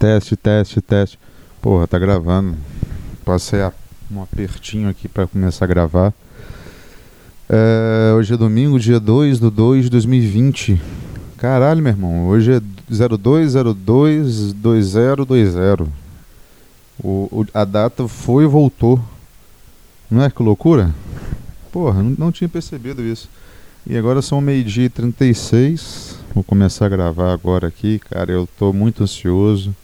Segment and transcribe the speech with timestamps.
[0.00, 1.16] Teste, teste, teste.
[1.60, 2.56] Porra, tá gravando.
[3.22, 3.60] Passei
[4.10, 6.14] um apertinho aqui para começar a gravar.
[7.46, 10.80] É, hoje é domingo, dia 2 do 2 de 2020.
[11.36, 12.28] Caralho, meu irmão.
[12.28, 15.86] Hoje é 02022020.
[17.04, 18.98] O, o, a data foi e voltou.
[20.10, 20.94] Não é que loucura?
[21.70, 23.28] Porra, não, não tinha percebido isso.
[23.86, 26.16] E agora são meio-dia e 36.
[26.34, 28.32] Vou começar a gravar agora aqui, cara.
[28.32, 29.76] Eu tô muito ansioso.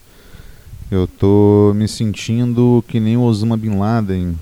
[0.89, 4.39] Eu tô me sentindo que nem o Osama Bin Laden.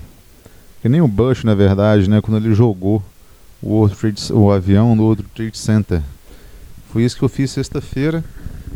[0.79, 2.21] Que nem o Bush, na verdade, né?
[2.21, 3.01] Quando ele jogou
[3.63, 6.03] o, Trade, o avião no outro Trade Center.
[6.93, 8.23] Foi isso que eu fiz sexta-feira.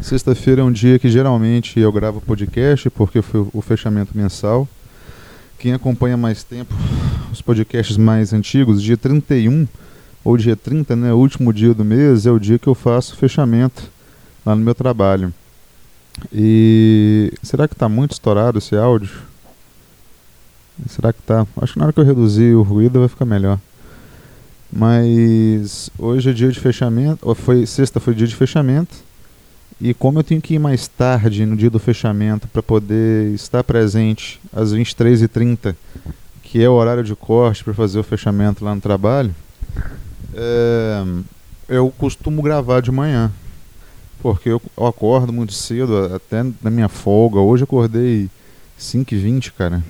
[0.02, 4.67] Sexta-feira é um dia que geralmente eu gravo podcast, porque foi o fechamento mensal.
[5.59, 6.73] Quem acompanha mais tempo,
[7.31, 9.67] os podcasts mais antigos, dia 31
[10.23, 13.14] ou dia 30, né, o último dia do mês, é o dia que eu faço
[13.14, 13.84] o fechamento
[14.44, 15.31] lá no meu trabalho.
[16.34, 19.09] E será que está muito estourado esse áudio?
[20.88, 21.45] Será que tá?
[21.62, 23.59] Acho que na hora que eu reduzir o ruído vai ficar melhor.
[24.72, 28.95] Mas hoje é dia de fechamento, ou foi sexta foi dia de fechamento.
[29.81, 33.64] E como eu tenho que ir mais tarde no dia do fechamento para poder estar
[33.64, 35.75] presente às 23h30,
[36.44, 39.34] que é o horário de corte para fazer o fechamento lá no trabalho,
[40.34, 41.03] é,
[41.67, 43.31] eu costumo gravar de manhã.
[44.22, 47.39] Porque eu, eu acordo muito cedo, até na minha folga.
[47.39, 48.30] Hoje eu acordei
[48.80, 49.84] 5h20, cara,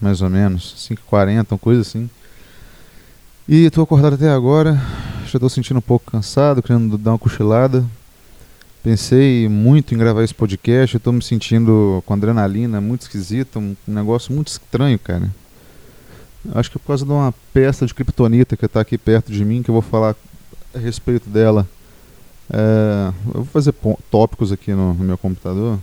[0.00, 2.08] mais ou menos, 5h40, uma coisa assim.
[3.46, 4.80] E estou acordado até agora,
[5.26, 7.84] já estou sentindo um pouco cansado, querendo dar uma cochilada.
[8.82, 14.32] Pensei muito em gravar esse podcast, estou me sentindo com adrenalina muito esquisita, um, negócio
[14.32, 15.30] muito estranho, cara.
[16.54, 19.42] Acho que é por causa de uma peça de kryptonita que está aqui perto de
[19.44, 20.14] mim, que eu vou falar
[20.74, 21.66] a respeito dela.
[22.52, 23.74] É, eu vou fazer
[24.10, 25.78] tópicos aqui no, no meu computador,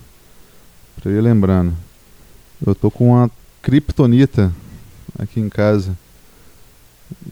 [1.02, 1.74] para ir lembrando.
[2.66, 3.30] Eu tô com uma
[3.62, 4.54] kryptonita
[5.18, 5.98] aqui em casa.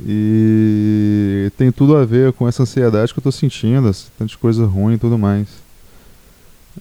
[0.05, 4.95] E tem tudo a ver com essa ansiedade que eu tô sentindo, tanta coisa ruim
[4.95, 5.47] e tudo mais.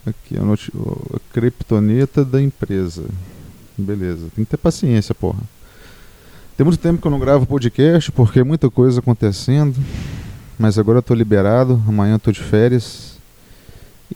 [0.05, 3.05] Aqui, a, a criptoneta da empresa.
[3.77, 5.39] Beleza, tem que ter paciência, porra.
[6.57, 9.75] Tem muito tempo que eu não gravo podcast porque muita coisa acontecendo.
[10.59, 13.17] Mas agora eu tô liberado, amanhã eu tô de férias.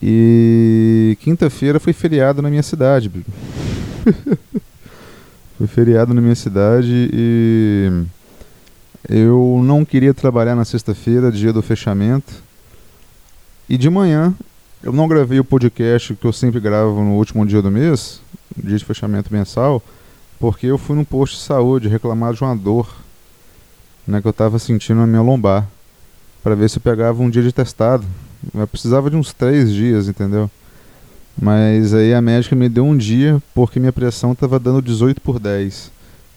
[0.01, 3.09] E quinta-feira foi feriado na minha cidade.
[5.57, 8.03] foi feriado na minha cidade e
[9.07, 12.33] eu não queria trabalhar na sexta-feira, dia do fechamento.
[13.69, 14.35] E de manhã
[14.83, 18.19] eu não gravei o podcast que eu sempre gravo no último dia do mês,
[18.61, 19.81] dia de fechamento mensal,
[20.37, 22.93] porque eu fui num posto de saúde reclamar de uma dor
[24.05, 25.65] né, que eu estava sentindo na minha lombar,
[26.43, 28.05] para ver se eu pegava um dia de testado.
[28.53, 30.51] Eu precisava de uns três dias, entendeu?
[31.41, 35.39] Mas aí a médica me deu um dia porque minha pressão estava dando 18 por
[35.39, 35.91] 10.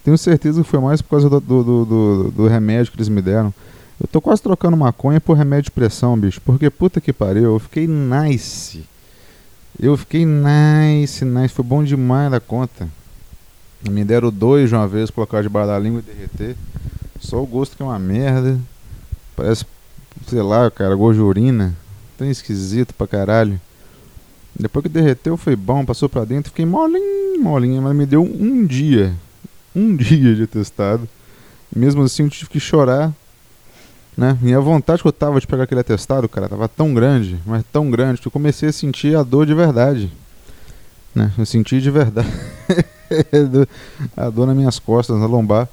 [0.04, 3.20] Tenho certeza que foi mais por causa do, do, do, do, remédio que eles me
[3.20, 3.52] deram.
[4.00, 6.40] Eu tô quase trocando maconha por remédio de pressão, bicho.
[6.42, 8.84] Porque puta que pariu, eu fiquei nice.
[9.78, 11.52] Eu fiquei nice, nice.
[11.52, 12.88] Foi bom demais da conta.
[13.90, 16.56] Me deram dois de uma vez, colocar debaixo da língua e derreter.
[17.20, 18.58] Só o gosto que é uma merda.
[19.34, 19.66] Parece,
[20.26, 21.76] sei lá, cara, gosto de urina.
[22.16, 23.60] Tão esquisito pra caralho.
[24.58, 28.64] Depois que derreteu foi bom, passou pra dentro, fiquei molinho, molinho, mas me deu um
[28.64, 29.14] dia
[29.76, 31.06] um dia de atestado.
[31.74, 33.12] E mesmo assim eu tive que chorar.
[34.16, 34.38] Né?
[34.42, 37.62] E a vontade que eu tava de pegar aquele atestado, cara, tava tão grande, mas
[37.70, 40.10] tão grande, que eu comecei a sentir a dor de verdade.
[41.14, 41.30] Né?
[41.36, 42.28] Eu senti de verdade
[44.16, 45.68] a dor nas minhas costas, na lombar.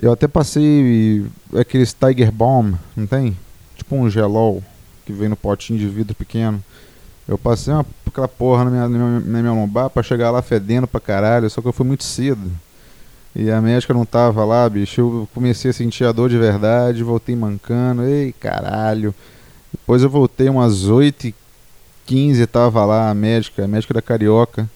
[0.00, 1.24] Eu até passei
[1.58, 3.36] aqueles Tiger Bomb, não tem?
[3.76, 4.62] Tipo um gelol
[5.04, 6.62] que vem no potinho de vidro pequeno.
[7.26, 10.86] Eu passei uma, aquela porra na minha, na minha, na lombar pra chegar lá fedendo
[10.86, 12.50] pra caralho, só que eu fui muito cedo.
[13.34, 15.00] E a médica não tava lá, bicho.
[15.00, 18.04] Eu comecei a sentir a dor de verdade, voltei mancando.
[18.04, 19.14] Ei, caralho.
[19.72, 24.70] Depois eu voltei umas 8h15, tava lá a médica, a médica da Carioca.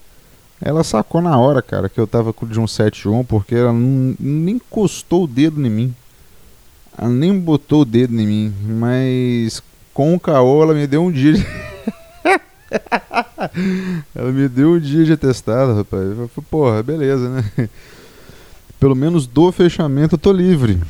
[0.61, 5.29] Ela sacou na hora, cara, que eu tava de 171, porque ela nem encostou o
[5.29, 5.95] dedo em mim.
[6.97, 8.55] Ela nem botou o dedo em mim.
[8.63, 9.63] Mas
[9.95, 11.47] com o caô ela me deu um dia de...
[14.15, 16.03] ela me deu um dia de atestado, rapaz.
[16.03, 17.45] Eu falei, porra, beleza, né?
[18.81, 20.81] pelo menos do fechamento eu tô livre.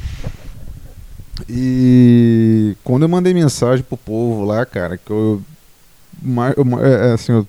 [1.48, 5.42] E quando eu mandei mensagem pro povo lá, cara, que eu,
[6.80, 7.46] é, é, assim, eu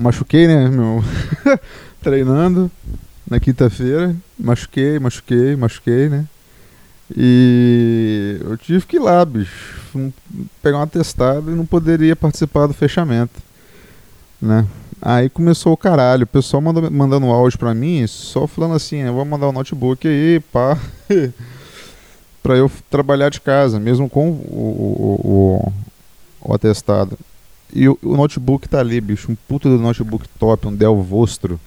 [0.00, 1.04] machuquei, né, meu,
[2.02, 2.70] treinando
[3.28, 6.26] na quinta-feira, machuquei, machuquei, machuquei, né?
[7.16, 9.78] E eu tive que ir lá, bicho,
[10.62, 13.40] pegar um atestado e não poderia participar do fechamento,
[14.40, 14.66] né?
[15.02, 19.14] Aí começou o caralho, o pessoal mandando, mandando áudio pra mim, só falando assim, eu
[19.14, 20.78] vou mandar o notebook aí, pá,
[22.42, 25.72] pra eu trabalhar de casa, mesmo com o, o,
[26.44, 27.18] o, o atestado.
[27.72, 31.60] E o, o, notebook tá ali, bicho, um puto do notebook top, um Dell Vostro.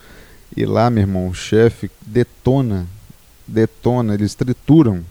[0.55, 2.85] E lá, meu irmão, o chefe detona,
[3.47, 5.03] detona, eles trituram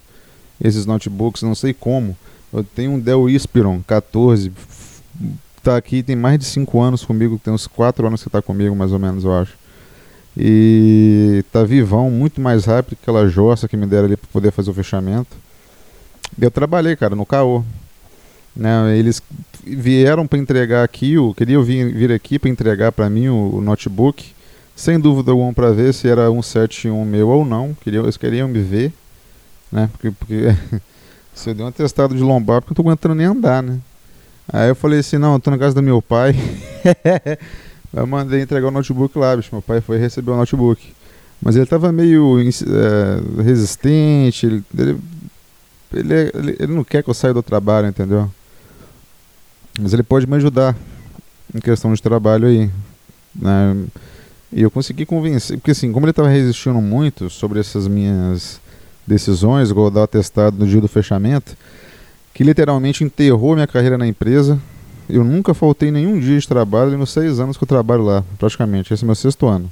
[0.62, 2.16] esses notebooks, não sei como.
[2.52, 4.52] Eu tenho um Dell Inspiron 14,
[5.62, 8.76] tá aqui tem mais de 5 anos comigo, tem uns 4 anos que tá comigo,
[8.76, 9.56] mais ou menos, eu acho.
[10.36, 14.50] E tá vivão, muito mais rápido que aquela jossa que me deram ali para poder
[14.50, 15.36] fazer o fechamento.
[16.40, 17.62] Eu trabalhei, cara, no caô.
[18.54, 19.22] Né, eles
[19.64, 23.60] vieram para entregar aqui, o queriam vir, vir aqui para entregar para mim o, o,
[23.62, 24.34] notebook,
[24.76, 27.74] sem dúvida alguma para ver se era um 71 meu ou não.
[27.82, 28.92] Queriam, eles queriam me ver,
[29.70, 29.88] né?
[29.92, 30.56] Porque, porque
[31.34, 33.78] se eu dei um atestado de lombar, porque eu tô aguentando nem andar, né?
[34.52, 36.34] Aí eu falei assim, não, eu tô na casa do meu pai.
[37.94, 39.48] eu mandei entregar o notebook lá, bicho.
[39.52, 40.92] Meu pai foi receber o notebook.
[41.40, 45.00] Mas ele tava meio é, resistente, ele, ele,
[45.92, 48.30] ele, ele, não quer que eu saia do trabalho, entendeu?
[49.80, 50.76] Mas ele pode me ajudar
[51.54, 52.70] em questão de trabalho aí.
[53.34, 53.84] Né?
[54.52, 58.60] E eu consegui convencer, porque assim, como ele estava resistindo muito sobre essas minhas
[59.06, 61.56] decisões, igual dar o atestado no dia do fechamento,
[62.34, 64.60] que literalmente enterrou minha carreira na empresa.
[65.08, 68.92] Eu nunca faltei nenhum dia de trabalho nos seis anos que eu trabalho lá, praticamente.
[68.92, 69.70] Esse é meu sexto ano.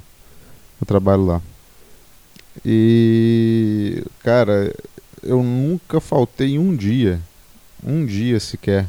[0.79, 1.41] Eu trabalho lá.
[2.65, 4.73] E, cara,
[5.23, 7.19] eu nunca faltei um dia.
[7.83, 8.87] Um dia sequer.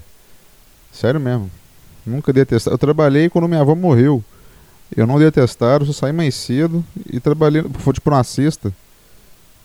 [0.93, 1.51] Sério mesmo.
[2.05, 2.75] Nunca dei atestado.
[2.75, 4.23] Eu trabalhei quando minha avó morreu.
[4.95, 7.65] Eu não dei atestado, só saí mais cedo e trabalhei.
[7.79, 8.71] Foi tipo uma sexta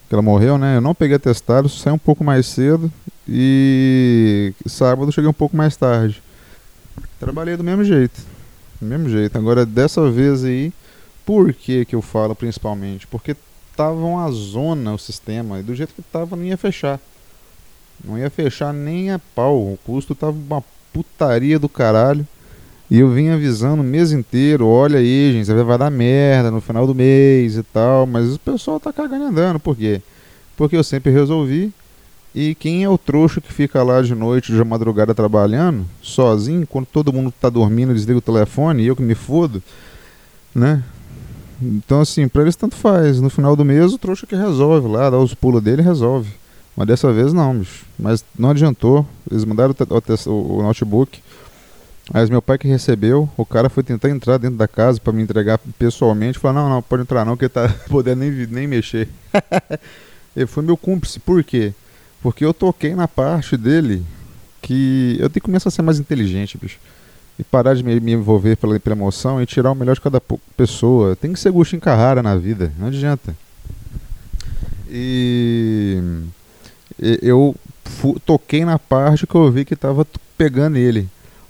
[0.08, 0.78] que ela morreu, né?
[0.78, 2.92] Eu não peguei atestado, saí um pouco mais cedo
[3.28, 6.24] e sábado cheguei um pouco mais tarde.
[7.20, 8.22] Trabalhei do mesmo jeito.
[8.80, 9.38] Do mesmo jeito.
[9.38, 10.72] Agora dessa vez aí,
[11.26, 13.06] por que que eu falo principalmente?
[13.06, 13.36] Porque
[13.76, 17.00] tava uma zona o sistema, e do jeito que tava não ia fechar.
[18.04, 19.74] Não ia fechar nem a pau.
[19.74, 20.64] O custo tava uma
[21.04, 22.28] putaria do caralho.
[22.90, 26.88] E eu vim avisando o mês inteiro, olha aí, gente, vai dar merda no final
[26.88, 30.02] do mês e tal, mas o pessoal tá cagando andando, por quê?
[30.56, 31.74] Porque eu sempre resolvi,
[32.34, 36.86] e quem é o trouxa que fica lá de noite, de madrugada trabalhando, sozinho, quando
[36.86, 39.62] todo mundo tá dormindo, desliga o telefone, e eu que me fodo,
[40.56, 40.82] né?
[41.62, 45.10] Então assim, pra eles tanto faz, no final do mês o trouxa que resolve lá,
[45.10, 46.30] dá os pulos dele resolve.
[46.78, 47.86] Mas dessa vez não, bicho.
[47.98, 51.20] Mas não adiantou, eles mandaram o, o, o notebook,
[52.14, 55.24] mas meu pai que recebeu, o cara foi tentar entrar dentro da casa para me
[55.24, 56.38] entregar pessoalmente.
[56.38, 59.10] Falou: Não, não, pode entrar não, que ele tá podendo nem, nem mexer.
[60.36, 61.74] ele foi meu cúmplice, por quê?
[62.22, 64.06] Porque eu toquei na parte dele
[64.62, 66.80] que eu tenho que começar a ser mais inteligente, bicho.
[67.40, 70.22] E parar de me, me envolver pela, pela emoção e tirar o melhor de cada
[70.56, 71.16] pessoa.
[71.16, 73.36] Tem que ser em Carrara na vida, não adianta.
[74.90, 76.02] E
[77.00, 77.56] eu
[78.26, 80.06] toquei na parte que eu vi que tava
[80.38, 81.08] pegando ele.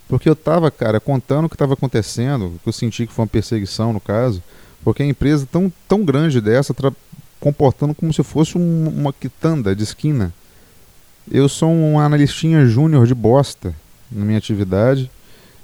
[0.08, 3.30] Porque eu estava, cara, contando o que estava acontecendo, que eu senti que foi uma
[3.30, 4.42] perseguição no caso,
[4.84, 6.74] porque a empresa tão, tão grande dessa,
[7.40, 10.34] comportando como se fosse um, uma quitanda de esquina.
[11.30, 13.76] Eu sou um analistinha júnior de bosta
[14.10, 15.12] na minha atividade,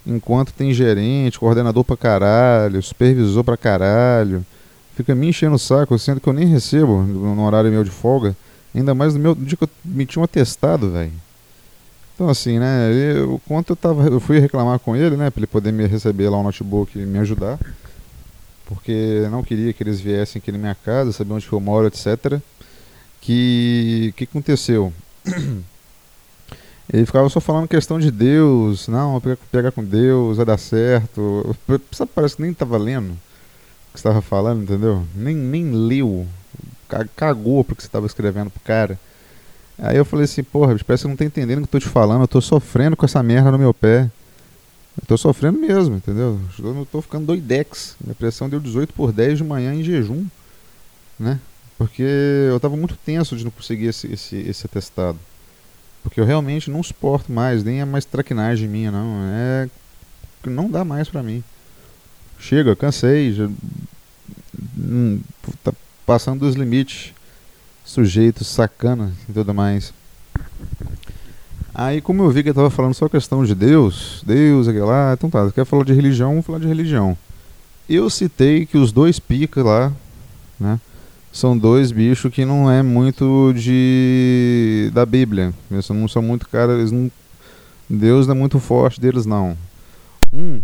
[0.05, 4.45] enquanto tem gerente, coordenador pra caralho, supervisor pra caralho,
[4.93, 8.35] fica me enchendo o saco, sendo que eu nem recebo no horário meu de folga,
[8.73, 11.11] ainda mais no meu no dia que eu meti um atestado, velho.
[12.15, 15.47] Então assim, né, eu, quanto eu tava, eu fui reclamar com ele, né, para ele
[15.47, 17.59] poder me receber lá um notebook e me ajudar,
[18.65, 22.39] porque não queria que eles viessem aqui na minha casa, saber onde eu moro, etc.
[23.21, 24.93] Que que aconteceu?
[26.91, 31.55] Ele ficava só falando questão de Deus, não, pegar com Deus, vai dar certo.
[32.13, 35.03] Parece que nem estava lendo o que estava falando, entendeu?
[35.15, 36.27] Nem, nem leu,
[37.15, 38.99] cagou porque você estava escrevendo pro cara.
[39.77, 41.79] Aí eu falei assim, porra, parece que você não tá entendendo o que eu tô
[41.79, 44.09] te falando, eu tô sofrendo com essa merda no meu pé.
[45.01, 46.39] Eu tô sofrendo mesmo, entendeu?
[46.59, 47.95] Eu tô ficando doidex.
[47.99, 50.25] Minha pressão deu 18 por 10 de manhã em jejum,
[51.19, 51.39] né?
[51.77, 55.17] Porque eu tava muito tenso de não conseguir esse, esse, esse atestado.
[56.03, 59.17] Porque eu realmente não suporto mais, nem é mais traquinagem minha, não.
[59.33, 59.69] É.
[60.45, 61.43] Não dá mais pra mim.
[62.37, 63.49] Chega, cansei, já.
[64.77, 65.21] Hum,
[65.63, 65.73] tá
[66.05, 67.13] passando dos limites
[67.83, 69.93] sujeito sacana e tudo mais.
[71.75, 75.13] Aí, como eu vi que ele estava falando só questão de Deus, Deus, aquele lá,
[75.13, 77.17] então tá, quer falar de religião, vamos falar de religião.
[77.89, 79.91] Eu citei que os dois pica lá,
[80.59, 80.79] né,
[81.31, 85.51] são dois bichos que não é muito de da Bíblia.
[85.71, 87.11] Eles não são muito caras, eles não
[87.89, 89.57] Deus não é muito forte deles não.
[90.31, 90.61] Um,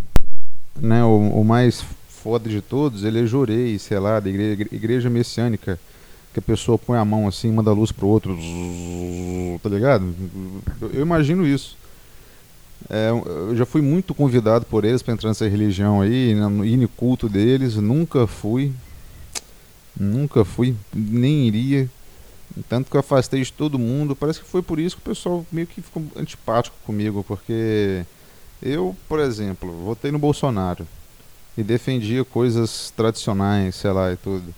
[0.79, 1.83] né, o, o mais
[2.29, 5.79] foda de todos, ele é Jorei, sei lá, da igreja, igreja messiânica.
[6.31, 8.37] Que a pessoa põe a mão assim, manda a luz pro outro.
[9.63, 10.13] Tá ligado?
[10.79, 11.75] Eu, eu imagino isso.
[12.87, 17.27] É, eu já fui muito convidado por eles para entrar nessa religião aí, no culto
[17.27, 18.71] deles, nunca fui.
[19.99, 21.89] Nunca fui, nem iria.
[22.69, 24.15] Tanto que eu afastei de todo mundo.
[24.15, 28.05] Parece que foi por isso que o pessoal meio que ficou antipático comigo, porque
[28.61, 30.85] eu, por exemplo, votei no Bolsonaro
[31.59, 34.55] e defendia coisas tradicionais, sei lá, e tudo.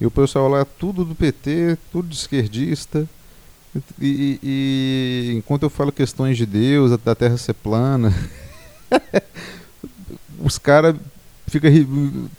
[0.00, 3.06] E o pessoal lá, tudo do PT, tudo de esquerdista.
[4.00, 8.14] E, e, enquanto eu falo questões de Deus, da Terra ser plana,
[10.42, 10.96] os caras
[11.48, 11.70] ficam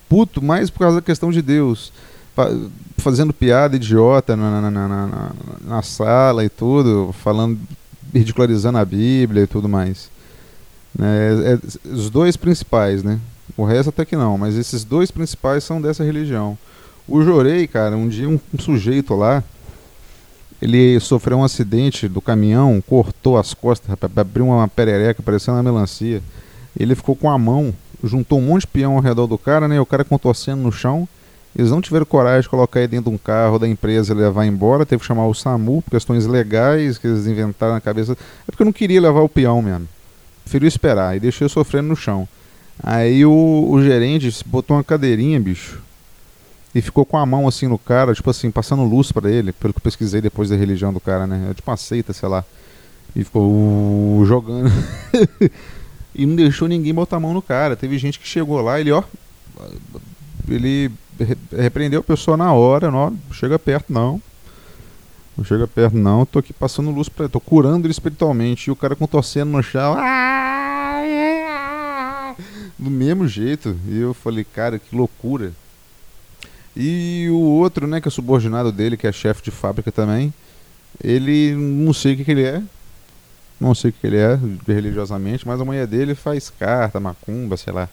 [0.08, 1.94] puto mais por causa da questão de Deus,
[2.98, 7.60] fazendo piada idiota na, na, na, na, sala e tudo, falando,
[8.12, 10.10] ridicularizando a Bíblia e tudo mais.
[11.00, 13.20] É, é, os dois principais, né?
[13.58, 16.58] O resto até que não, mas esses dois principais são dessa religião.
[17.08, 19.44] O Jorei, cara, um dia um, sujeito lá,
[20.62, 26.22] ele sofreu um acidente do caminhão, cortou as costas, abriu uma perereca parecendo uma melancia.
[26.78, 29.80] Ele ficou com a mão, juntou um monte de peão ao redor do cara, né?
[29.82, 31.08] O cara contorcendo no chão.
[31.56, 34.46] Eles não tiveram coragem de colocar ele dentro de um carro da empresa e levar
[34.46, 34.86] embora.
[34.86, 38.14] Teve que chamar o SAMU por questões legais que eles inventaram na cabeça.
[38.14, 39.88] É porque eu não queria levar o peão mesmo.
[40.44, 42.28] Preferiu esperar e deixou ele sofrendo no chão.
[42.82, 45.82] Aí o, o gerente botou uma cadeirinha, bicho,
[46.74, 49.74] e ficou com a mão assim no cara, tipo assim, passando luz para ele, pelo
[49.74, 51.48] que eu pesquisei depois da religião do cara, né?
[51.50, 52.44] É tipo uma seita, sei lá.
[53.16, 54.72] E ficou uh, jogando.
[56.14, 57.76] e não deixou ninguém botar a mão no cara.
[57.76, 59.04] Teve gente que chegou lá, ele, ó.
[60.48, 60.92] Ele
[61.52, 64.22] repreendeu a pessoa na hora, não chega perto não.
[65.36, 68.70] Não chega perto não, tô aqui passando luz para tô curando ele espiritualmente.
[68.70, 69.96] E o cara contorcendo no chão.
[72.80, 73.78] Do mesmo jeito.
[73.88, 75.52] E eu falei, cara, que loucura.
[76.76, 80.34] E o outro, né, que é subordinado dele, que é chefe de fábrica também,
[81.04, 82.64] ele não sei o que, que ele é.
[83.60, 87.74] Não sei o que, ele é religiosamente, mas a mulher dele faz carta, macumba, sei
[87.74, 87.90] lá.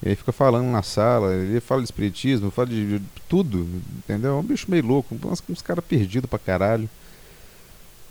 [0.00, 3.66] Ele fica falando na sala, ele fala de espiritismo, fala de, de tudo,
[3.98, 4.36] entendeu?
[4.36, 6.88] É um bicho meio louco, uns, uns caras perdidos pra caralho.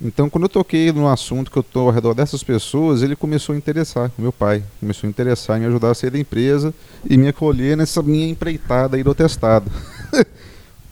[0.00, 3.54] Então, quando eu toquei no assunto que eu tô ao redor dessas pessoas, ele começou
[3.54, 6.74] a interessar, meu pai, começou a interessar em me ajudar a sair da empresa
[7.08, 9.70] e me acolher nessa minha empreitada aí do testado.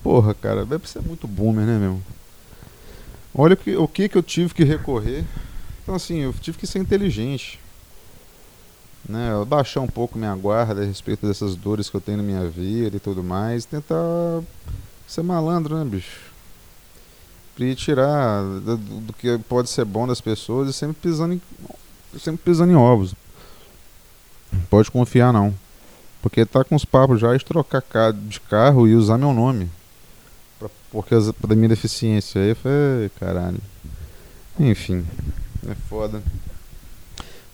[0.02, 2.00] Porra, cara, deve ser muito boomer, né, meu?
[3.34, 5.24] Olha o que, o que que eu tive que recorrer.
[5.82, 7.58] Então, assim, eu tive que ser inteligente.
[9.08, 12.48] Né, baixar um pouco minha guarda a respeito dessas dores que eu tenho na minha
[12.48, 13.64] vida e tudo mais.
[13.64, 14.42] Tentar
[15.08, 16.31] ser malandro, né, bicho?
[17.58, 21.42] E tirar do, do, que pode ser bom das pessoas e sempre pisando em,
[22.18, 23.14] sempre pisando em ovos.
[24.70, 25.54] Pode confiar não.
[26.22, 27.82] Porque tá com os papos já de trocar
[28.12, 29.68] de carro e usar meu nome.
[30.58, 31.14] Pra, porque
[31.46, 32.40] da minha deficiência.
[32.40, 33.60] Aí foi caralho.
[34.58, 35.04] Enfim,
[35.68, 36.22] é foda.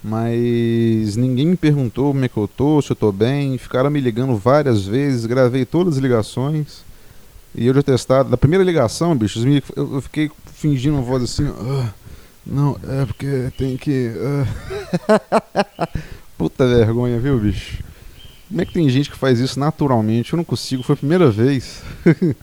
[0.02, 3.58] Mas ninguém me perguntou como é que eu tô, se eu tô bem.
[3.58, 6.82] Ficaram me ligando várias vezes, gravei todas as ligações.
[7.54, 8.28] E eu já testado.
[8.28, 9.40] Na primeira ligação, bicho,
[9.74, 11.44] eu, fiquei fingindo uma voz assim.
[11.44, 11.88] Uh,
[12.46, 14.12] não, é porque tem que.
[14.14, 15.98] Uh.
[16.38, 17.82] Puta vergonha, viu, bicho?
[18.48, 20.32] Como é que tem gente que faz isso naturalmente?
[20.32, 21.82] Eu não consigo, foi a primeira vez.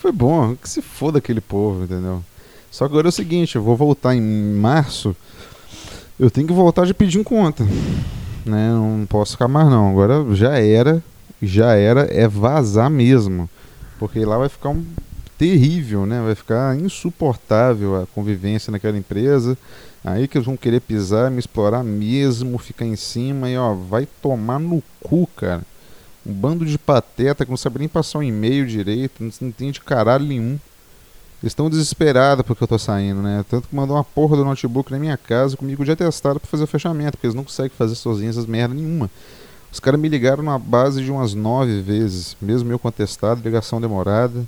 [0.00, 2.22] foi bom, que se foda aquele povo, entendeu?
[2.70, 5.14] Só que agora é o seguinte, eu vou voltar em março.
[6.18, 7.64] Eu tenho que voltar de pedir conta.
[8.44, 8.70] Né?
[8.70, 9.90] Não posso ficar mais não.
[9.90, 11.02] Agora já era,
[11.42, 13.48] já era, é vazar mesmo.
[13.98, 14.84] Porque lá vai ficar um
[15.38, 16.22] terrível, né?
[16.22, 19.56] Vai ficar insuportável a convivência naquela empresa.
[20.04, 24.06] Aí que eles vão querer pisar, me explorar mesmo, ficar em cima e ó, vai
[24.22, 25.62] tomar no cu, cara.
[26.24, 30.24] Um bando de pateta que não sabe nem passar um e-mail direito, não entende caralho
[30.24, 30.58] nenhum.
[31.42, 33.44] Eles estão desesperados porque eu tô saindo, né?
[33.48, 36.64] Tanto que mandou uma porra do notebook na minha casa comigo de atestado para fazer
[36.64, 39.10] o fechamento, porque eles não conseguem fazer sozinhos essas merda nenhuma.
[39.76, 44.42] Os caras me ligaram na base de umas nove vezes, mesmo eu contestado, ligação demorada.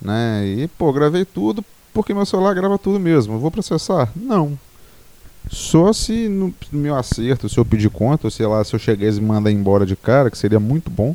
[0.00, 0.46] Né?
[0.46, 1.62] E, pô, gravei tudo
[1.92, 3.38] porque meu celular grava tudo mesmo.
[3.38, 4.10] Vou processar?
[4.16, 4.58] Não.
[5.50, 9.06] Só se no meu acerto, se eu pedir conta, ou sei lá, se eu chegar
[9.06, 11.14] e mandar embora de cara, que seria muito bom.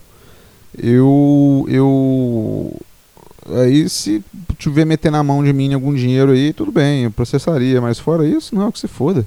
[0.78, 1.66] Eu.
[1.68, 2.80] Eu.
[3.60, 4.24] Aí se
[4.60, 8.28] tiver meter na mão de mim algum dinheiro aí, tudo bem, eu processaria, mas fora
[8.28, 9.26] isso, não, que se foda.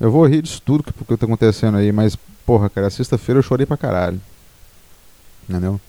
[0.00, 3.42] Eu vou rir disso tudo que, que tá acontecendo aí, mas Porra, cara, sexta-feira eu
[3.42, 4.20] chorei pra caralho.
[5.48, 5.80] Entendeu?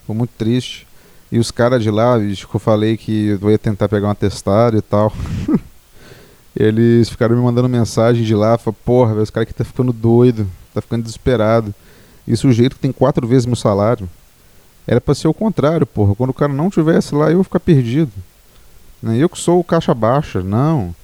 [0.00, 0.86] Ficou muito triste.
[1.32, 4.10] E os caras de lá, bicho, que eu falei que eu ia tentar pegar um
[4.10, 5.12] atestado e tal.
[6.54, 10.48] eles ficaram me mandando mensagem de lá, falaram, porra, os caras aqui tá ficando doido,
[10.72, 11.74] tá ficando desesperado.
[12.26, 14.08] E sujeito que tem quatro vezes meu salário.
[14.86, 16.14] Era para ser o contrário, porra.
[16.14, 18.12] Quando o cara não tivesse lá, eu ia ficar perdido.
[19.02, 19.16] Né?
[19.18, 20.94] Eu que sou o caixa baixa, não.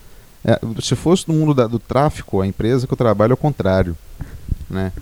[0.44, 3.38] É, se fosse no mundo da, do tráfico, a empresa que eu trabalho é o
[3.38, 3.96] contrário.
[4.70, 4.92] Né?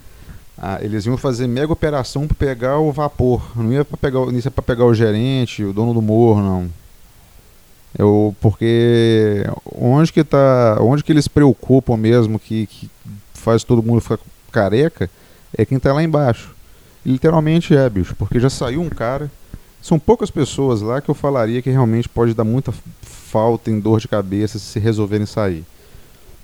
[0.56, 3.52] Ah, eles iam fazer mega operação para pegar o vapor.
[3.54, 6.70] Não ia para pegar, não ia para pegar o gerente, o dono do morro, não.
[7.96, 9.44] Eu, porque
[9.74, 12.90] onde que tá, onde que eles preocupam mesmo que, que
[13.34, 14.18] faz todo mundo ficar
[14.50, 15.08] careca
[15.56, 16.54] é quem está lá embaixo.
[17.06, 19.30] Literalmente é, bicho, porque já saiu um cara.
[19.80, 24.00] São poucas pessoas lá que eu falaria que realmente pode dar muita falta em dor
[24.00, 25.64] de cabeça se resolverem sair.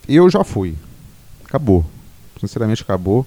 [0.08, 0.74] Eu já fui.
[1.44, 1.84] Acabou.
[2.46, 3.26] Sinceramente acabou.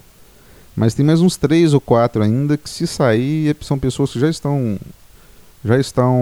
[0.76, 4.30] Mas tem mais uns três ou quatro ainda que se sair são pessoas que já
[4.30, 4.78] estão
[5.64, 6.14] já estão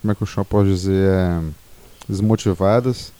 [0.00, 1.42] como é que eu posso dizer é,
[2.08, 3.12] desmotivadas.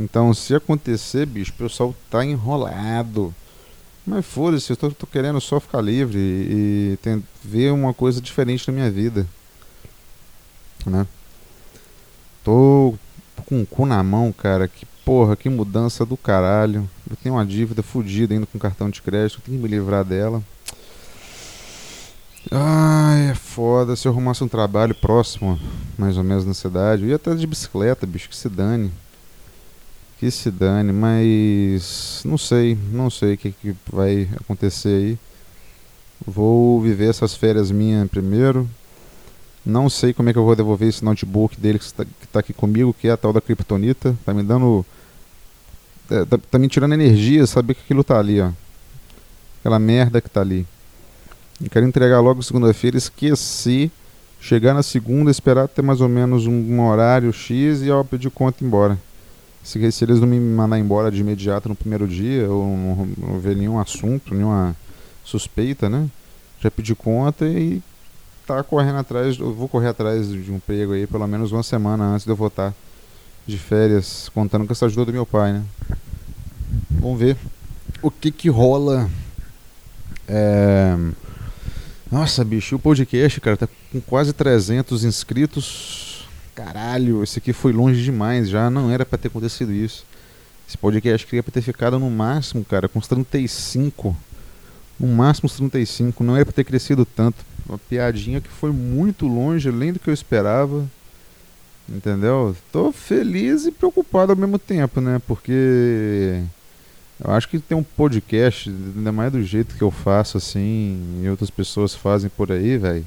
[0.00, 3.34] Então se acontecer, bicho, o pessoal tá enrolado.
[4.06, 8.66] Mas foda-se, eu tô, tô, querendo só ficar livre e, e ver uma coisa diferente
[8.66, 9.26] na minha vida.
[10.84, 11.06] Né?
[12.42, 12.94] Tô
[13.46, 14.66] com o cu na mão, cara.
[14.66, 16.88] Que porra, que mudança do caralho.
[17.08, 19.40] Eu tenho uma dívida fodida ainda com cartão de crédito.
[19.40, 20.42] Tenho que me livrar dela.
[22.50, 23.94] Ai, é foda.
[23.94, 25.58] Se eu arrumasse um trabalho próximo,
[25.96, 28.90] mais ou menos na cidade, eu ia até de bicicleta, bicho, que se dane.
[30.18, 35.18] Que se dane, mas não sei, não sei o que, que vai acontecer aí.
[36.24, 38.68] Vou viver essas férias minhas primeiro,
[39.64, 42.52] não sei como é que eu vou devolver esse notebook dele que está tá aqui
[42.52, 44.16] comigo, que é a tal da Kryptonita.
[44.24, 44.84] Tá me dando.
[46.10, 48.50] É, tá, tá, me tirando energia saber que aquilo tá ali, ó.
[49.60, 50.66] Aquela merda que tá ali.
[51.62, 53.90] Eu quero entregar logo segunda-feira, esqueci.
[54.40, 58.28] Chegar na segunda, esperar ter mais ou menos um, um horário X e ó, pedir
[58.28, 58.98] conta e ir embora.
[59.62, 63.38] Se, se, eles não me mandar embora de imediato no primeiro dia, ou não, não
[63.38, 64.74] ver nenhum assunto, nenhuma
[65.24, 66.08] suspeita, né?
[66.60, 67.80] Já pedi conta e
[68.56, 72.04] tá correndo atrás, eu vou correr atrás de um emprego aí pelo menos uma semana
[72.04, 72.74] antes de eu voltar
[73.46, 75.64] de férias, contando com essa ajuda do meu pai, né?
[76.90, 77.36] Vamos ver
[78.00, 79.10] o que que rola.
[80.28, 80.96] É...
[82.10, 86.28] Nossa, bicho, o podcast, cara, tá com quase 300 inscritos.
[86.54, 90.04] Caralho, esse aqui foi longe demais já, não era para ter acontecido isso.
[90.68, 94.16] Esse podcast queria ter ficado no máximo, cara, com uns 35.
[95.00, 99.26] No máximo uns 35, não era para ter crescido tanto uma piadinha que foi muito
[99.26, 100.86] longe, além do que eu esperava.
[101.88, 102.56] Entendeu?
[102.70, 105.20] Tô feliz e preocupado ao mesmo tempo, né?
[105.26, 106.42] Porque
[107.22, 111.28] eu acho que tem um podcast, ainda mais do jeito que eu faço assim, e
[111.28, 113.06] outras pessoas fazem por aí, velho.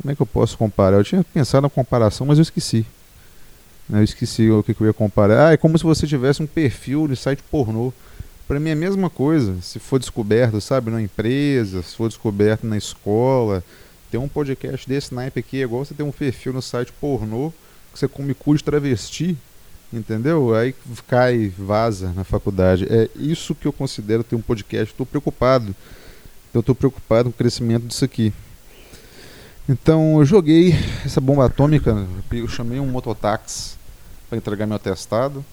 [0.00, 0.96] Como é que eu posso comparar?
[0.96, 2.86] Eu tinha pensado na comparação, mas eu esqueci.
[3.90, 5.48] Eu esqueci o que, eu ia comparar.
[5.48, 7.92] Ah, é como se você tivesse um perfil de site pornô.
[8.48, 9.60] Para mim é a mesma coisa.
[9.60, 13.62] Se for descoberto, sabe, na empresa, se for descoberto na escola,
[14.10, 17.52] ter um podcast desse naipe aqui é igual você ter um perfil no site pornô
[17.92, 19.36] que você come cu de travesti,
[19.92, 20.54] entendeu?
[20.54, 20.74] Aí
[21.06, 22.86] cai, vaza na faculdade.
[22.88, 24.94] É isso que eu considero ter um podcast.
[24.94, 25.76] Estou preocupado.
[26.54, 28.32] Eu estou preocupado com o crescimento disso aqui.
[29.68, 33.76] Então eu joguei essa bomba atômica, eu chamei um mototáxi
[34.30, 35.44] para entregar meu atestado.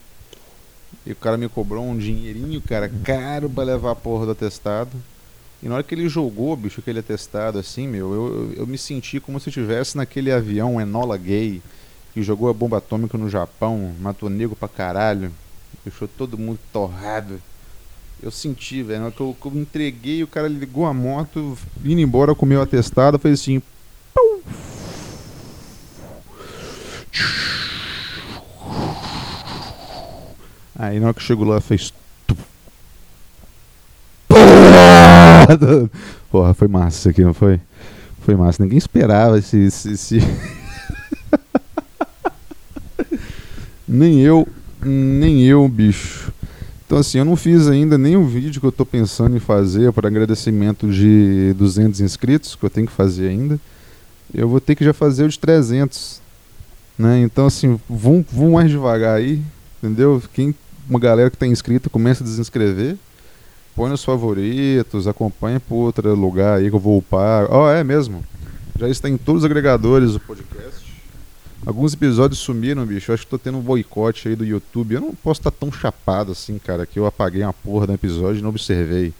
[1.05, 4.91] E o cara me cobrou um dinheirinho, cara, caro pra levar a porra do atestado.
[5.61, 8.77] E na hora que ele jogou, bicho, aquele atestado assim, meu, eu, eu, eu me
[8.77, 11.61] senti como se eu estivesse naquele avião Enola Gay,
[12.13, 15.31] que jogou a bomba atômica no Japão, matou nego pra caralho,
[15.83, 17.41] deixou todo mundo torrado.
[18.21, 21.57] Eu senti, velho, na hora que eu, que eu entreguei, o cara ligou a moto,
[21.83, 23.61] indo embora com o meu atestado, fez assim.
[24.13, 24.41] Pum!
[30.77, 31.93] Aí na hora que chegou lá fez.
[36.29, 37.61] Porra, foi massa isso aqui, não foi?
[38.21, 38.61] Foi massa.
[38.61, 39.57] Ninguém esperava esse.
[39.57, 40.19] esse, esse...
[43.87, 44.45] nem eu,
[44.83, 46.33] nem eu, bicho.
[46.85, 50.07] Então assim, eu não fiz ainda nenhum vídeo que eu estou pensando em fazer para
[50.07, 53.59] agradecimento de 200 inscritos, que eu tenho que fazer ainda.
[54.33, 56.21] Eu vou ter que já fazer o de 300.
[56.97, 57.21] Né?
[57.21, 59.41] Então assim, vão, vão mais devagar aí,
[59.81, 60.21] entendeu?
[60.33, 60.53] Quem
[60.89, 62.97] uma galera que está inscrita começa a desinscrever.
[63.75, 67.47] Põe nos favoritos, acompanha por outro lugar aí que eu vou upar.
[67.49, 68.23] Ó, oh, é mesmo.
[68.77, 70.85] Já está em todos os agregadores do podcast.
[71.65, 73.11] Alguns episódios sumiram, bicho.
[73.11, 74.95] Eu acho que tô tendo um boicote aí do YouTube.
[74.95, 77.93] Eu não posso estar tá tão chapado assim, cara, que eu apaguei uma porra do
[77.93, 79.13] episódio e não observei.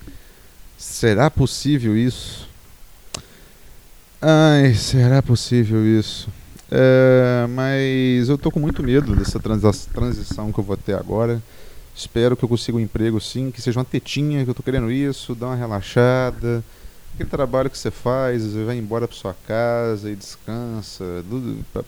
[0.78, 2.48] Será possível isso?
[4.22, 6.30] Ai, será possível isso?
[6.78, 11.42] É, mas eu tô com muito medo dessa transição que eu vou ter agora.
[11.96, 14.92] Espero que eu consiga um emprego sim, que seja uma tetinha, que eu tô querendo
[14.92, 16.62] isso, dar uma relaxada.
[17.14, 21.24] Aquele trabalho que você faz, você vai embora para sua casa e descansa,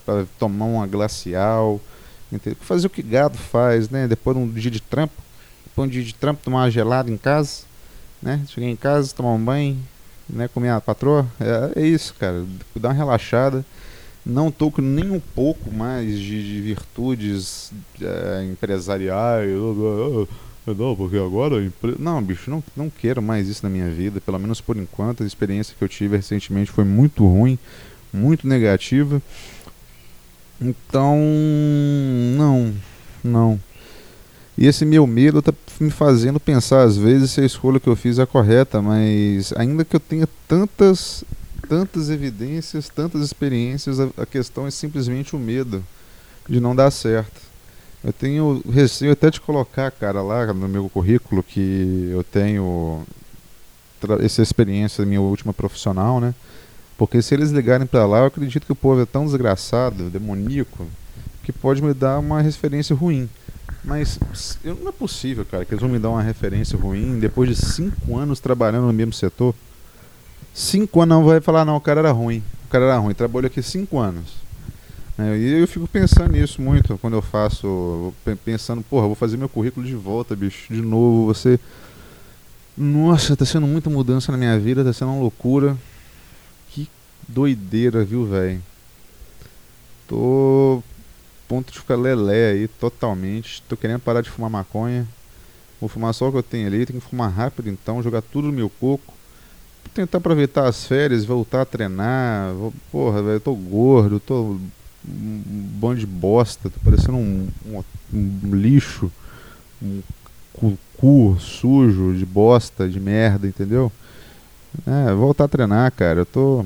[0.06, 1.82] para tomar uma glacial,
[2.32, 2.58] entendeu?
[2.62, 4.08] fazer o que gado faz, né?
[4.08, 5.22] Depois de um dia de trampo,
[5.66, 7.64] depois de um dia de trampo, tomar uma gelada em casa,
[8.22, 8.42] né?
[8.48, 9.78] Chegar em casa, tomar um banho,
[10.30, 10.48] né?
[10.48, 12.46] Comer a patroa, é, é isso, cara.
[12.74, 13.66] Dar uma relaxada
[14.28, 19.50] não estou com nem um pouco mais de, de virtudes é, empresariais.
[20.68, 21.56] Não, porque agora.
[21.98, 24.20] Não, bicho, não, não quero mais isso na minha vida.
[24.20, 25.24] Pelo menos por enquanto.
[25.24, 27.58] A experiência que eu tive recentemente foi muito ruim,
[28.12, 29.22] muito negativa.
[30.60, 31.18] Então.
[32.36, 32.74] Não,
[33.24, 33.60] não.
[34.58, 37.96] E esse meu medo está me fazendo pensar às vezes se a escolha que eu
[37.96, 41.24] fiz é correta, mas ainda que eu tenha tantas
[41.68, 45.84] tantas evidências, tantas experiências, a, a questão é simplesmente o medo
[46.48, 47.42] de não dar certo.
[48.04, 53.06] Eu tenho receio até de colocar, cara, lá no meu currículo que eu tenho
[54.24, 56.34] essa experiência minha última profissional, né?
[56.98, 60.88] Porque se eles ligarem para lá, eu acredito que o povo é tão desgraçado, demoníaco,
[61.44, 63.30] que pode me dar uma referência ruim.
[63.84, 64.20] Mas
[64.64, 68.18] não é possível, cara, que eles vão me dar uma referência ruim depois de cinco
[68.18, 69.54] anos trabalhando no mesmo setor.
[70.58, 72.42] Cinco anos não vai falar, não, o cara era ruim.
[72.66, 74.38] O cara era ruim, trabalhou aqui cinco anos.
[75.16, 78.12] É, e eu fico pensando nisso muito quando eu faço.
[78.44, 81.28] Pensando, porra, vou fazer meu currículo de volta, bicho, de novo.
[81.28, 81.60] Você.
[82.76, 85.78] Nossa, tá sendo muita mudança na minha vida, tá sendo uma loucura.
[86.72, 86.90] Que
[87.28, 88.60] doideira, viu, velho?
[90.08, 90.82] Tô.
[91.48, 93.62] Ponto de ficar lelé aí, totalmente.
[93.70, 95.08] Tô querendo parar de fumar maconha.
[95.80, 98.48] Vou fumar só o que eu tenho ali, tenho que fumar rápido então, jogar tudo
[98.48, 99.17] no meu coco
[99.98, 102.54] tentar aproveitar as férias, voltar a treinar.
[102.54, 104.58] Vou, porra, velho, eu tô gordo, tô
[105.08, 105.42] um
[105.80, 107.84] bando de bosta, tô parecendo um, um,
[108.14, 109.12] um lixo,
[109.82, 110.02] um
[110.98, 113.92] cu, sujo, de bosta, de merda, entendeu?
[114.86, 116.22] É, voltar a treinar, cara.
[116.22, 116.66] Eu tô.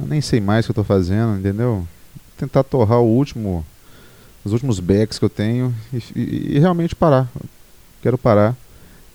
[0.00, 1.86] Eu nem sei mais o que eu tô fazendo, entendeu?
[2.36, 3.64] Tentar torrar o último.
[4.44, 7.28] Os últimos backs que eu tenho e, e, e realmente parar.
[8.00, 8.56] Quero parar.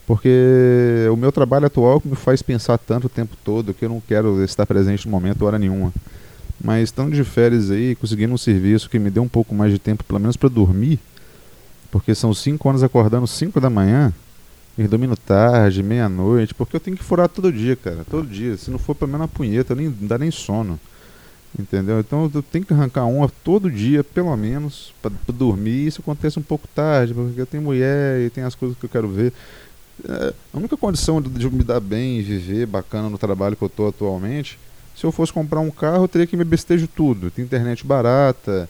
[0.06, 4.02] Porque o meu trabalho atual me faz pensar tanto o tempo todo que eu não
[4.02, 5.94] quero estar presente no momento, hora nenhuma.
[6.62, 9.80] Mas estando de férias aí, conseguindo um serviço que me dê um pouco mais de
[9.80, 11.00] tempo, pelo menos para dormir,
[11.92, 14.14] porque são 5 anos acordando 5 da manhã,
[14.78, 18.58] e dormindo tarde, meia-noite, porque eu tenho que furar todo dia, cara, todo dia.
[18.58, 20.80] Se não for pelo menos uma punheta, nem, não dá nem sono.
[21.58, 22.00] Entendeu?
[22.00, 25.86] Então eu tenho que arrancar uma todo dia, pelo menos, para dormir.
[25.86, 28.90] Isso acontece um pouco tarde, porque eu tenho mulher e tem as coisas que eu
[28.90, 29.32] quero ver.
[30.08, 33.68] É, a única condição de, me dar bem e viver bacana no trabalho que eu
[33.68, 34.60] estou atualmente,
[34.96, 37.32] se eu fosse comprar um carro, eu teria que me bestejo tudo.
[37.32, 38.70] Tem internet barata,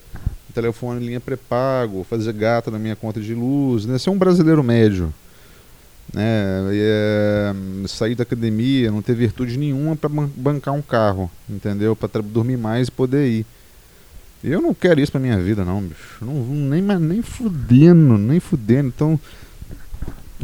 [0.54, 3.98] telefone linha pré-pago, fazer gato na minha conta de luz, né?
[3.98, 5.12] Ser um brasileiro médio.
[6.12, 6.22] Né?
[6.72, 7.54] É,
[7.88, 11.96] sair da academia, não ter virtude nenhuma para bancar um carro, entendeu?
[11.96, 13.46] Para dormir mais e poder ir.
[14.42, 16.18] Eu não quero isso pra minha vida, não, bicho.
[16.20, 18.88] Não, nem, nem fudendo, nem fudendo.
[18.88, 19.18] Então,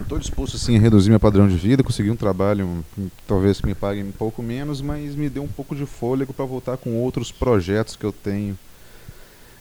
[0.00, 2.84] Estou disposto sim a reduzir meu padrão de vida, conseguir um trabalho
[3.26, 6.44] talvez que me pague um pouco menos, mas me dê um pouco de fôlego para
[6.44, 8.58] voltar com outros projetos que eu tenho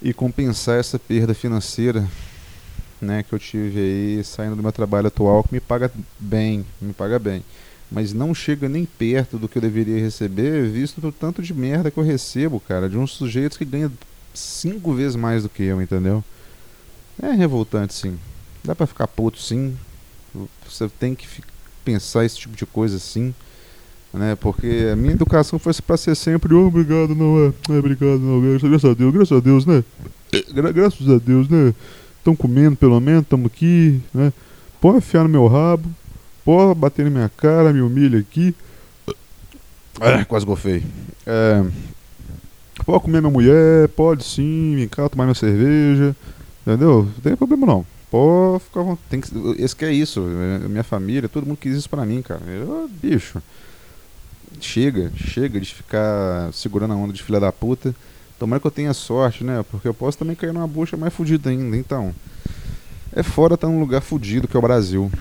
[0.01, 2.07] e compensar essa perda financeira
[3.01, 6.93] né, que eu tive aí saindo do meu trabalho atual, que me paga bem, me
[6.93, 7.43] paga bem.
[7.91, 11.89] Mas não chega nem perto do que eu deveria receber, visto o tanto de merda
[11.89, 13.91] que eu recebo, cara, de uns sujeitos que ganham
[14.33, 16.23] cinco vezes mais do que eu, entendeu?
[17.21, 18.17] É revoltante, sim.
[18.63, 19.75] Dá pra ficar puto, sim.
[20.69, 21.27] Você tem que
[21.83, 23.33] pensar esse tipo de coisa assim,
[24.13, 24.35] né?
[24.35, 28.41] Porque a minha educação foi para ser sempre, oh, obrigado, não é, é obrigado, não,
[28.69, 29.83] graças a Deus, graças a Deus, né?
[30.53, 31.73] Gra graças a Deus, né?
[32.17, 34.31] Estão comendo pelo menos, estamos aqui, né?
[34.79, 35.89] Pode enfiar no meu rabo,
[36.45, 38.53] pode bater na minha cara, me humilha aqui.
[39.99, 40.83] É, quase gofei.
[41.25, 41.65] É,
[42.85, 46.15] pode comer minha mulher, pode sim, vem cá tomar minha cerveja,
[46.61, 47.03] entendeu?
[47.03, 47.85] Não tem problema não.
[48.09, 50.25] Pô, fica, tem que, esse que é isso.
[50.63, 52.41] É, minha família, todo mundo quis isso pra mim, cara.
[52.45, 53.41] Eu, bicho.
[54.59, 57.95] Chega, chega de ficar segurando a onda de filha da puta.
[58.39, 59.63] Tomara que eu tenha sorte, né?
[59.69, 61.77] Porque eu posso também cair numa bucha mais fodida ainda.
[61.77, 62.13] Então,
[63.13, 65.11] é fora estar tá num lugar fudido que é o Brasil.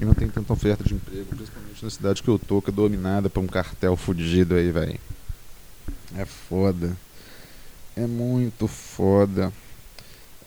[0.00, 2.72] E não tem tanta oferta de emprego, principalmente na cidade que eu tô, que é
[2.72, 4.98] dominada por um cartel fudido aí, velho.
[6.16, 6.96] É foda.
[7.96, 9.52] É muito foda.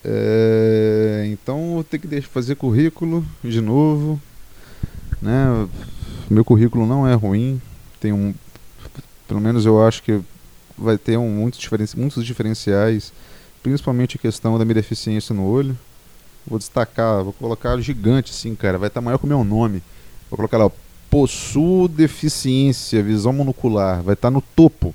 [0.04, 4.20] É, então eu tenho que fazer currículo de novo.
[5.20, 5.68] Né?
[6.28, 7.60] Meu currículo não é ruim.
[8.00, 8.34] Tem um.
[9.26, 10.20] Pelo menos eu acho que
[10.76, 13.12] vai ter um, muitos, diferen, muitos diferenciais,
[13.62, 15.76] principalmente a questão da minha deficiência no olho.
[16.46, 18.76] Vou destacar, vou colocar gigante assim, cara.
[18.76, 19.82] Vai estar tá maior que o meu nome.
[20.30, 20.70] Vou colocar lá,
[21.08, 24.02] possuo deficiência, visão monocular.
[24.02, 24.94] Vai estar tá no topo.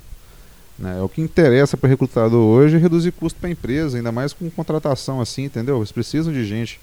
[0.80, 0.98] Né?
[0.98, 4.10] É o que interessa para o recrutador hoje é reduzir custo para a empresa, ainda
[4.10, 5.76] mais com contratação assim, entendeu?
[5.76, 6.80] Eles precisam de gente,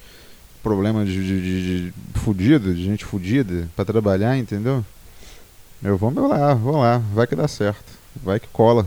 [0.62, 4.86] problema de, de, de, de fudida, de gente fudida para trabalhar, entendeu?
[5.84, 7.92] Eu vou lá, vou lá, vai que dá certo,
[8.24, 8.86] vai que cola.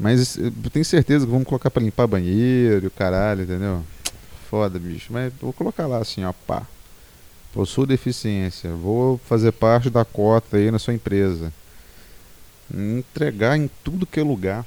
[0.00, 3.82] Mas eu tenho certeza que vamos colocar para limpar banheiro, caralho, entendeu?
[4.48, 5.12] Foda, bicho.
[5.12, 6.62] Mas vou colocar lá assim, ó, pá.
[7.52, 11.52] Possuo deficiência, vou fazer parte da cota aí na sua empresa
[12.72, 14.64] entregar em tudo que é lugar.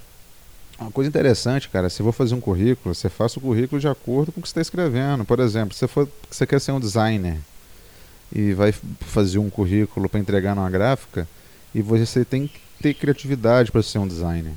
[0.80, 4.32] Uma coisa interessante, cara, se for fazer um currículo, você faça o currículo de acordo
[4.32, 5.24] com o que você está escrevendo.
[5.24, 7.38] Por exemplo, se for, você quer ser um designer
[8.34, 11.28] e vai fazer um currículo para entregar numa gráfica,
[11.76, 14.54] e você tem que ter criatividade para ser um designer.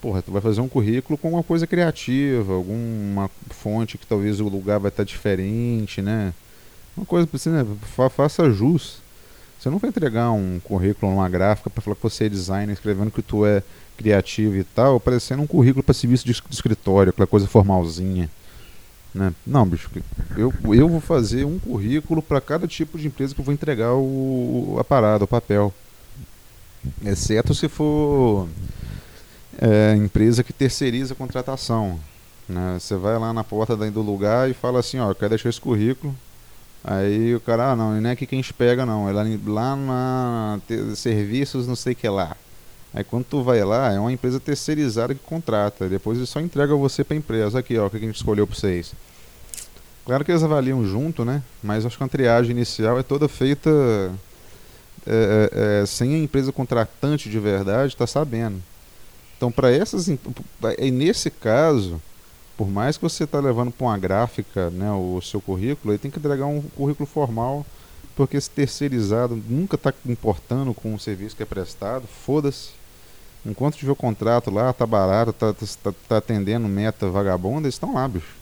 [0.00, 4.48] Porra, tu vai fazer um currículo com uma coisa criativa, alguma fonte que talvez o
[4.48, 6.32] lugar vai estar diferente, né?
[6.96, 7.66] Uma coisa você, né?
[8.10, 9.00] faça jus
[9.58, 13.10] você não vai entregar um currículo numa gráfica para falar que você é designer, escrevendo
[13.10, 13.62] que tu é
[13.96, 18.30] criativo e tal, parecendo um currículo para serviço de escritório, aquela coisa formalzinha.
[19.12, 19.34] Né?
[19.44, 19.90] Não, bicho,
[20.36, 23.94] eu, eu vou fazer um currículo para cada tipo de empresa que eu vou entregar
[23.94, 25.74] o, a parada, o papel.
[27.04, 28.48] Exceto se for
[29.60, 31.98] é, empresa que terceiriza a contratação.
[32.48, 32.78] Né?
[32.78, 36.14] Você vai lá na porta do lugar e fala assim, ó, quero deixar esse currículo,
[36.90, 39.06] Aí o cara, ah, não, não é aqui que a gente pega, não.
[39.06, 40.58] É lá, lá na
[40.96, 42.34] serviços, não sei que lá.
[42.94, 45.86] Aí quando tu vai lá, é uma empresa terceirizada que contrata.
[45.86, 47.58] Depois ele só entrega você pra empresa.
[47.58, 48.94] Aqui, ó, o que a gente escolheu pra vocês.
[50.06, 51.42] Claro que eles avaliam junto, né?
[51.62, 53.68] Mas acho que a triagem inicial é toda feita
[55.06, 58.62] é, é, é, sem a empresa contratante de verdade tá sabendo.
[59.36, 60.08] Então, para essas.
[60.90, 62.00] Nesse caso,
[62.58, 66.10] por mais que você está levando para uma gráfica né, o seu currículo, ele tem
[66.10, 67.64] que entregar um currículo formal,
[68.16, 72.70] porque esse terceirizado nunca está importando com o serviço que é prestado, foda-se.
[73.46, 77.94] Enquanto tiver o contrato lá, tá barato, tá, tá, tá atendendo meta vagabunda, eles estão
[77.94, 78.34] lá, bicho.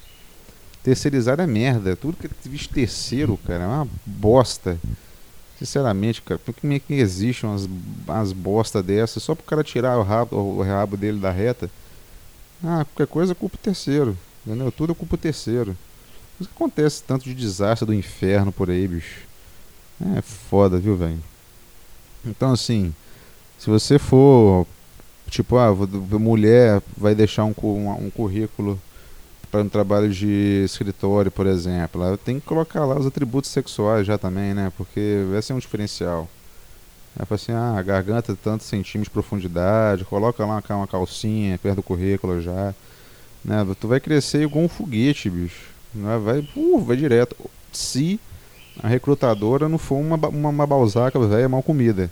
[0.83, 4.79] Terceirizado é merda, tudo que é visto terceiro, cara, é uma bosta.
[5.59, 7.69] Sinceramente, cara, por que, que existem umas,
[8.09, 11.71] umas bosta dessas só pro cara tirar o rabo, o rabo dele da reta?
[12.65, 14.17] Ah, qualquer coisa é culpa terceiro.
[14.47, 14.71] Entendeu?
[14.71, 15.77] Tudo é culpa terceiro.
[16.41, 19.21] Isso que acontece tanto de desastre do inferno por aí, bicho.
[20.17, 21.19] É foda, viu, velho?
[22.25, 22.95] Então, assim,
[23.59, 24.67] se você for,
[25.31, 25.75] tipo, ah,
[26.19, 28.81] mulher vai deixar um, um, um currículo
[29.51, 34.19] para um trabalho de escritório, por exemplo, tem que colocar lá os atributos sexuais já
[34.19, 34.71] também, né?
[34.77, 36.29] Porque vai ser um diferencial.
[37.19, 41.77] Aí fala assim, ah, a garganta tantos centímetros de profundidade, coloca lá uma calcinha perto
[41.77, 42.75] do currículo já.
[43.45, 43.67] Né?
[43.81, 45.71] Tu vai crescer igual um foguete, bicho.
[45.95, 46.19] Né?
[46.19, 47.35] Vai, uh, vai direto.
[47.73, 48.21] Se
[48.83, 52.11] a recrutadora não for uma, uma, uma balzaca velha mal comida.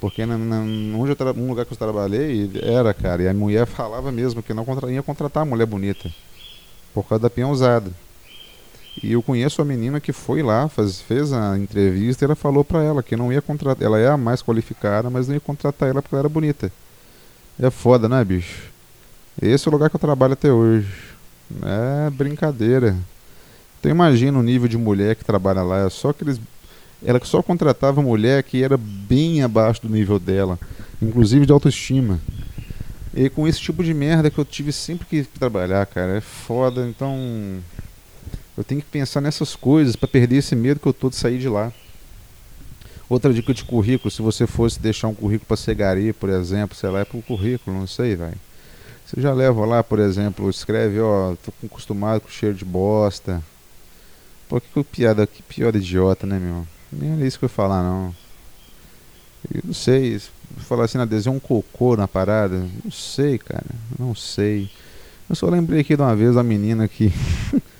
[0.00, 0.60] Porque na, na,
[0.96, 4.54] onde eu um lugar que eu trabalhei, era, cara, e a mulher falava mesmo que
[4.54, 6.10] não contra, ia contratar mulher bonita.
[6.94, 7.90] Por causa da peãozada.
[9.02, 12.64] E eu conheço a menina que foi lá, faz, fez a entrevista e ela falou
[12.64, 13.84] para ela que não ia contratar.
[13.84, 16.72] Ela é a mais qualificada, mas não ia contratar ela porque ela era bonita.
[17.60, 18.70] É foda, né, bicho?
[19.40, 20.92] Esse é o lugar que eu trabalho até hoje.
[21.62, 22.96] É brincadeira.
[23.78, 25.86] Então imagina o nível de mulher que trabalha lá.
[25.86, 26.40] É só que eles.
[27.04, 30.58] Ela só contratava mulher que era bem abaixo do nível dela.
[31.00, 32.18] Inclusive de autoestima.
[33.14, 36.16] E com esse tipo de merda que eu tive sempre que trabalhar, cara.
[36.16, 36.86] É foda.
[36.88, 37.60] Então
[38.58, 41.38] eu tenho que pensar nessas coisas para perder esse medo que eu tô de sair
[41.38, 41.72] de lá.
[43.08, 46.90] Outra dica de currículo, se você fosse deixar um currículo para cegaria, por exemplo, sei
[46.90, 48.34] lá, é pro currículo, não sei, velho.
[49.06, 53.40] Você já leva lá, por exemplo, escreve, ó, tô acostumado com cheiro de bosta.
[54.48, 56.66] Pô, que piada, que piada idiota, né, meu?
[56.90, 58.12] Nem é isso que eu ia falar, não.
[59.54, 60.20] Eu não sei,
[60.56, 63.66] falar assim na adesão um cocô na parada, não sei, cara,
[63.96, 64.68] não sei.
[65.30, 67.12] Eu só lembrei aqui de uma vez a menina que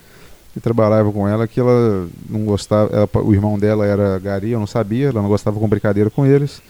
[0.52, 4.58] que trabalhava com ela que ela não gostava, ela, o irmão dela era gari, eu
[4.58, 6.62] não sabia, ela não gostava com brincadeira com eles.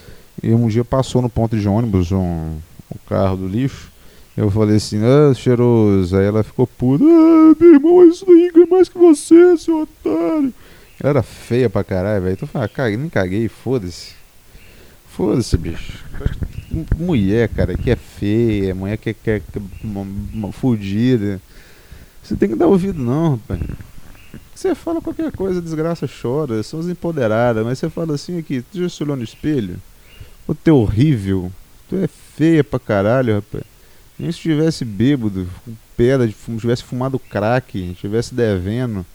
[0.43, 3.91] E um dia passou no ponto de ônibus um, um carro do lixo.
[4.37, 6.17] Eu falei assim, ah, cheiroso.
[6.17, 10.55] Aí ela ficou puta, ah, meu irmão, isso daí é mais que você, seu otário.
[11.01, 12.35] Ela era feia pra caralho, velho.
[12.35, 14.13] Então eu falei, ah, nem caguei, foda-se.
[15.09, 16.05] Foda-se, bicho.
[16.97, 21.41] Mulher, cara, que é feia, mulher que é, que é, que é fudida.
[22.29, 23.59] Você tem que dar ouvido não, rapaz.
[24.55, 28.83] Você fala qualquer coisa, desgraça chora, são as empoderadas, mas você fala assim aqui, tu
[28.83, 29.81] já se olhou no espelho?
[30.47, 31.51] Ô, tu é horrível,
[31.89, 33.65] tu é feia pra caralho, rapaz.
[34.19, 39.07] Nem se tivesse bêbado, com pedra, tivesse fumado crack, tivesse devendo,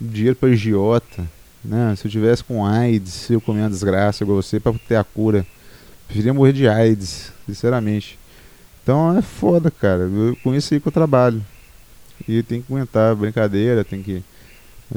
[0.00, 1.28] dinheiro para agiota,
[1.62, 1.94] né?
[1.94, 5.46] Se eu tivesse com AIDS, eu comia uma desgraça igual você para ter a cura.
[6.06, 8.18] Preferia morrer de AIDS, sinceramente.
[8.82, 10.04] Então é foda, cara.
[10.04, 11.44] Eu, com isso aí que eu trabalho.
[12.26, 14.22] E tem que aguentar brincadeira, tem que,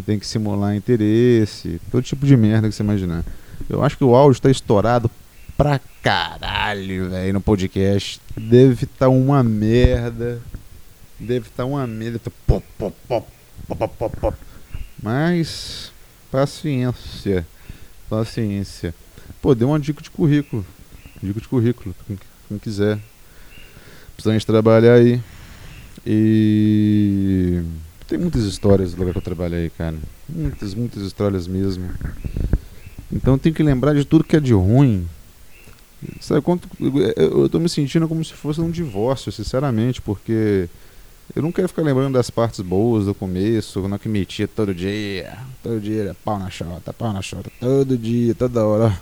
[0.06, 3.24] tem que simular interesse, todo tipo de merda que você imaginar.
[3.70, 5.10] Eu acho que o áudio está estourado
[5.58, 8.22] pra caralho, velho, no podcast.
[8.38, 10.42] Deve estar tá uma merda.
[11.20, 12.20] Deve estar tá uma merda.
[12.20, 12.32] Tá.
[15.04, 15.92] Mas,
[16.32, 17.46] paciência.
[18.10, 18.96] Paciência.
[19.42, 20.66] Pô, deu uma dica de currículo.
[21.22, 21.94] Dica de currículo,
[22.48, 22.98] quem quiser.
[24.16, 25.22] Precisamos trabalhar aí.
[26.06, 27.62] E
[28.08, 29.96] tem muitas histórias do lugar que eu trabalhei, cara.
[30.28, 31.90] Muitas, muitas histórias mesmo.
[33.12, 35.08] Então eu tenho que lembrar de tudo que é de ruim.
[36.22, 36.68] Sabe quanto
[37.16, 40.70] eu estou me sentindo como se fosse um divórcio, sinceramente, porque
[41.36, 45.38] eu não quero ficar lembrando das partes boas do começo, quando eu metia todo dia,
[45.62, 49.00] todo dia, pau na chota, pau na chota, todo dia, toda hora.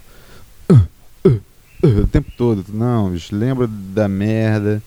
[1.84, 2.66] o tempo todo.
[2.74, 4.82] Não, bicho, lembra da merda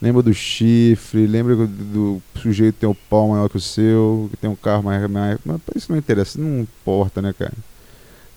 [0.00, 4.36] Lembra do chifre, lembra do sujeito que tem o pau maior que o seu, que
[4.38, 5.10] tem um carro mais.
[5.10, 7.52] mais mas isso não interessa, não importa, né, cara?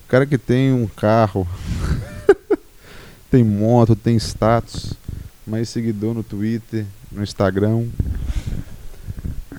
[0.05, 1.47] O cara que tem um carro,
[3.31, 4.93] tem moto, tem status,
[5.47, 7.85] mais seguidor no Twitter, no Instagram.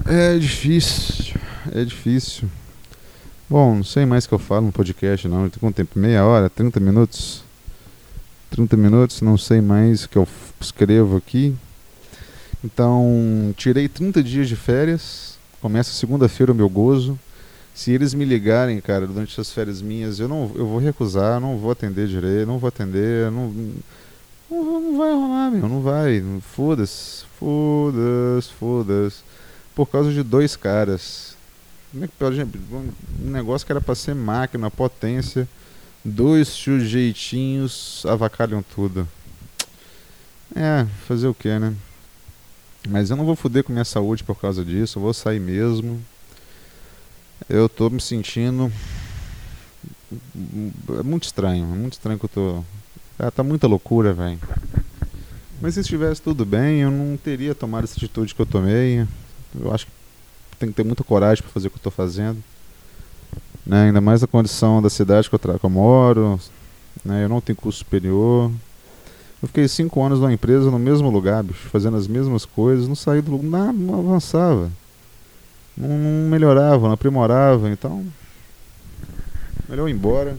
[0.06, 1.34] É difícil,
[1.72, 2.50] é difícil.
[3.48, 5.48] Bom, não sei mais o que eu falo no podcast, não.
[5.48, 5.98] Tem quanto tempo?
[5.98, 6.50] Meia hora?
[6.50, 7.42] 30 minutos?
[8.50, 10.28] 30 minutos, não sei mais o que eu
[10.60, 11.54] escrevo aqui.
[12.64, 15.38] Então, tirei 30 dias de férias.
[15.60, 17.18] Começa segunda-feira o meu gozo.
[17.74, 21.58] Se eles me ligarem, cara, durante essas férias minhas, eu não eu vou recusar, não
[21.58, 23.52] vou atender direito, não vou atender, não
[24.50, 26.22] não, não vai rolar, meu, não vai.
[26.54, 29.16] Foda-se, foda-se, foda-se.
[29.74, 31.36] Por causa de dois caras.
[31.90, 35.48] Como é que pode, um negócio que era para ser máquina, potência,
[36.04, 39.06] dois sujeitinhos avacalham tudo.
[40.54, 41.74] É, fazer o que, né?
[42.88, 46.00] Mas eu não vou foder com minha saúde por causa disso, eu vou sair mesmo.
[47.48, 48.70] Eu tô me sentindo.
[50.98, 52.64] É muito estranho, é muito estranho que eu tô.
[53.18, 54.38] Ah, tá muita loucura, velho.
[55.60, 59.06] Mas se estivesse tudo bem, eu não teria tomado essa atitude que eu tomei.
[59.58, 59.92] Eu acho que
[60.58, 62.42] tem que ter muita coragem para fazer o que eu tô fazendo.
[63.64, 63.86] Né?
[63.86, 66.38] Ainda mais a condição da cidade que eu, que eu moro.
[67.04, 67.24] Né?
[67.24, 68.50] Eu não tenho curso superior.
[69.44, 72.94] Eu fiquei cinco anos numa empresa no mesmo lugar, bicho, fazendo as mesmas coisas, não
[72.94, 74.70] saí do lugar, nada, não avançava.
[75.76, 78.06] Não, não melhorava, não aprimorava, então.
[79.68, 80.34] Melhor ir embora.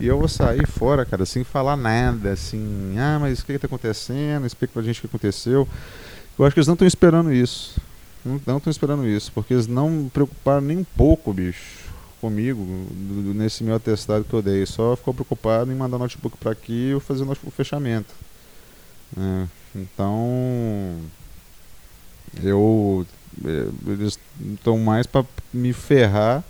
[0.00, 3.66] E eu vou sair fora, cara, sem falar nada, assim, ah, mas o que está
[3.66, 4.46] acontecendo?
[4.46, 5.68] Explica pra gente o que aconteceu.
[6.38, 7.78] Eu acho que eles não estão esperando isso.
[8.24, 11.84] Não estão esperando isso, porque eles não preocuparam nem um pouco, bicho,
[12.18, 12.66] comigo,
[13.34, 14.64] nesse meu atestado que eu dei.
[14.64, 18.27] Só ficou preocupado em mandar notebook para aqui e fazer o fechamento.
[19.16, 20.98] É, então,
[22.42, 23.06] eu
[23.44, 24.18] é, eles
[24.54, 26.42] estão mais para me ferrar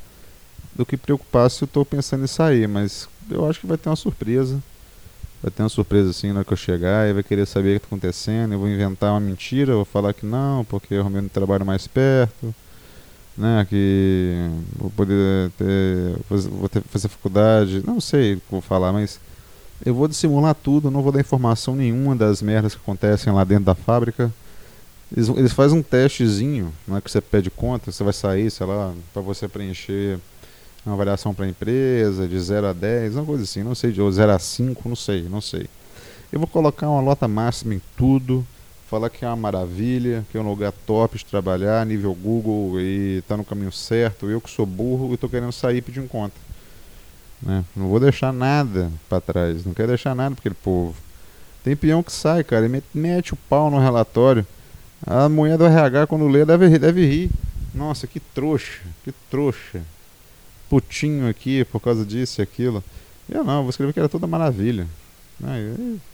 [0.74, 3.88] do que preocupar se eu estou pensando em sair, mas eu acho que vai ter
[3.88, 4.62] uma surpresa.
[5.42, 7.80] Vai ter uma surpresa assim na hora que eu chegar, e vai querer saber o
[7.80, 11.22] que está acontecendo, eu vou inventar uma mentira, vou falar que não, porque eu arrumei
[11.22, 12.54] um trabalho mais perto,
[13.36, 14.34] né, que
[14.76, 19.20] vou poder ter, vou ter fazer faculdade, não sei vou falar, mas
[19.84, 23.64] eu vou dissimular tudo, não vou dar informação nenhuma das merdas que acontecem lá dentro
[23.64, 24.32] da fábrica.
[25.14, 28.66] Eles, eles fazem um testezinho, não é que você pede conta, você vai sair, sei
[28.66, 30.18] lá, para você preencher
[30.84, 34.00] uma avaliação para a empresa de 0 a 10, uma coisa assim, não sei, de
[34.10, 35.66] 0 a 5, não sei, não sei.
[36.30, 38.46] Eu vou colocar uma nota máxima em tudo,
[38.88, 43.18] falar que é uma maravilha, que é um lugar top de trabalhar, nível Google e
[43.18, 44.28] está no caminho certo.
[44.28, 46.47] Eu que sou burro e estou querendo sair pedindo conta.
[47.42, 47.64] Né?
[47.74, 50.94] Não vou deixar nada para trás, não quero deixar nada para aquele povo.
[51.62, 54.46] Tem peão que sai, cara, e mete o pau no relatório.
[55.06, 57.30] A mulher do RH, quando lê, deve, deve rir.
[57.74, 59.82] Nossa, que trouxa, que trouxa.
[60.68, 62.82] Putinho aqui por causa disso e aquilo.
[63.28, 64.86] Eu não, vou escrever que era toda maravilha.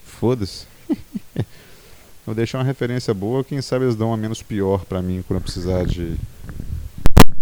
[0.04, 0.66] Foda-se.
[2.26, 5.38] vou deixar uma referência boa, quem sabe eles dão uma menos pior para mim quando
[5.38, 6.16] eu precisar de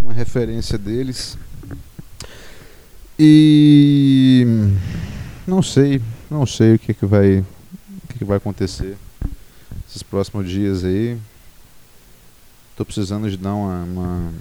[0.00, 1.36] uma referência deles.
[3.24, 4.44] E
[5.46, 8.96] não sei, não sei o que, que vai o que, que vai acontecer
[9.88, 11.16] esses próximos dias aí.
[12.76, 14.32] Tô precisando de dar uma, uma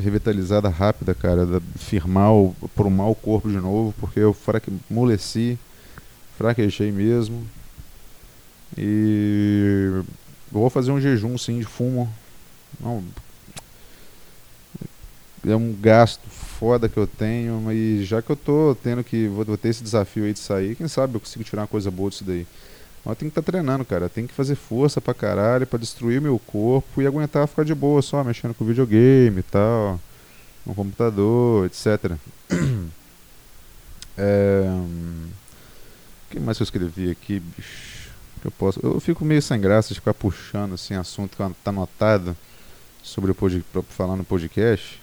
[0.00, 2.56] revitalizada rápida, cara, firmar o,
[2.90, 5.58] mal o corpo de novo, porque eu fraque, moleci,
[6.38, 7.46] fraquejei mesmo.
[8.74, 10.02] E
[10.50, 12.10] vou fazer um jejum sim de fumo.
[12.80, 13.04] Não,
[15.46, 19.26] é um gasto foda que eu tenho, e já que eu tô tendo que.
[19.28, 21.90] Vou, vou ter esse desafio aí de sair, quem sabe eu consigo tirar uma coisa
[21.90, 22.46] boa disso daí.
[23.04, 24.08] Mas tenho que estar tá treinando, cara.
[24.08, 28.00] Tem que fazer força pra caralho, pra destruir meu corpo e aguentar ficar de boa
[28.00, 30.00] só, mexendo com videogame e tal,
[30.64, 32.12] no computador, etc.
[34.14, 34.62] É...
[36.26, 38.10] O que mais que eu escrevi aqui, bicho?
[38.42, 38.78] Que eu, posso...
[38.82, 42.36] eu fico meio sem graça de ficar puxando assim, assunto que tá anotado
[43.02, 43.64] sobre o pod...
[43.88, 45.01] falar no podcast.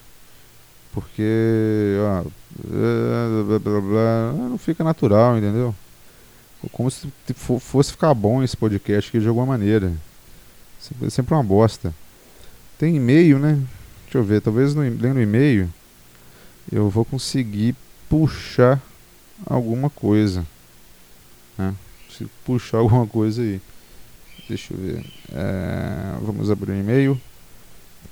[0.92, 2.24] Porque, ó,
[2.64, 5.74] blá, blá, blá, não fica natural, entendeu?
[6.72, 7.12] Como se
[7.60, 9.94] fosse ficar bom esse podcast aqui de alguma maneira.
[11.02, 11.94] É sempre uma bosta.
[12.78, 13.62] Tem e-mail, né?
[14.04, 15.70] Deixa eu ver, talvez no, lendo e-mail
[16.72, 17.76] eu vou conseguir
[18.08, 18.82] puxar
[19.46, 20.46] alguma coisa.
[21.58, 21.74] Né?
[22.46, 23.62] Puxar alguma coisa aí.
[24.48, 25.06] Deixa eu ver.
[25.32, 27.22] É, vamos abrir o um e-mail.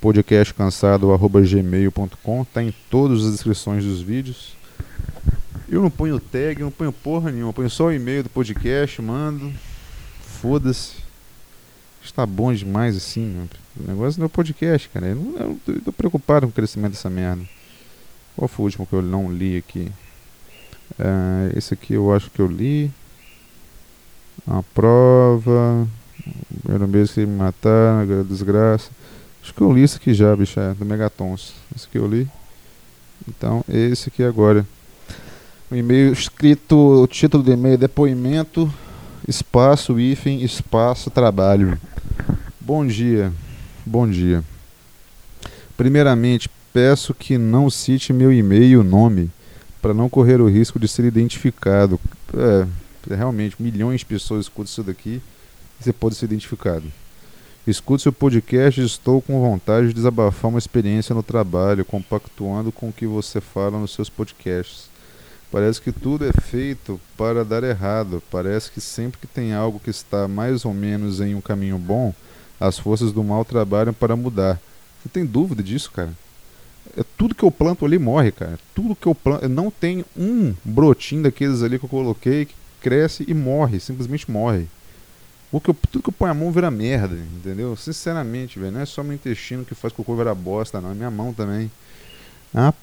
[0.01, 4.57] podcastcansado.gmail.com Está em todas as descrições dos vídeos.
[5.69, 7.51] Eu não ponho tag, não ponho porra nenhuma.
[7.51, 9.51] ponho só o e-mail do podcast, mando.
[10.21, 10.93] Foda-se.
[12.01, 13.49] Está bom demais assim.
[13.75, 15.07] O negócio não é podcast, cara.
[15.07, 17.43] Eu, não, eu tô preocupado com o crescimento dessa merda.
[18.35, 19.91] Qual foi o último que eu não li aqui?
[20.97, 22.89] É, esse aqui eu acho que eu li.
[24.47, 25.85] A prova.
[26.61, 28.89] Primeiro mês que me matar, desgraça.
[29.47, 31.53] Acho que eu li isso aqui já, bicho, é, do Megatons.
[31.73, 32.27] Esse aqui eu li.
[33.29, 34.67] Então, esse aqui agora.
[35.71, 38.69] O e-mail escrito, o título do e-mail, depoimento,
[39.25, 41.79] espaço, hífen, espaço, trabalho.
[42.59, 43.31] Bom dia,
[43.85, 44.43] bom dia.
[45.77, 49.31] Primeiramente, peço que não cite meu e-mail e o nome
[49.81, 51.97] para não correr o risco de ser identificado.
[52.33, 55.21] É, realmente, milhões de pessoas escutam isso daqui
[55.79, 56.83] e você pode ser identificado.
[57.67, 62.93] Escute seu podcast estou com vontade de desabafar uma experiência no trabalho, compactuando com o
[62.93, 64.89] que você fala nos seus podcasts.
[65.51, 68.23] Parece que tudo é feito para dar errado.
[68.31, 72.13] Parece que sempre que tem algo que está mais ou menos em um caminho bom,
[72.57, 74.57] as forças do mal trabalham para mudar.
[75.03, 76.13] Você tem dúvida disso, cara?
[76.95, 78.57] É, tudo que eu planto ali morre, cara.
[78.73, 79.49] Tudo que eu planto.
[79.49, 83.77] Não tem um brotinho daqueles ali que eu coloquei que cresce e morre.
[83.81, 84.67] Simplesmente morre.
[85.51, 87.75] O que eu, tudo que eu ponho a mão vira merda, entendeu?
[87.75, 88.73] Sinceramente, velho.
[88.73, 90.91] Não é só meu intestino que faz cocô virar bosta, não.
[90.91, 91.71] É minha mão também.
[92.53, 92.73] Ah,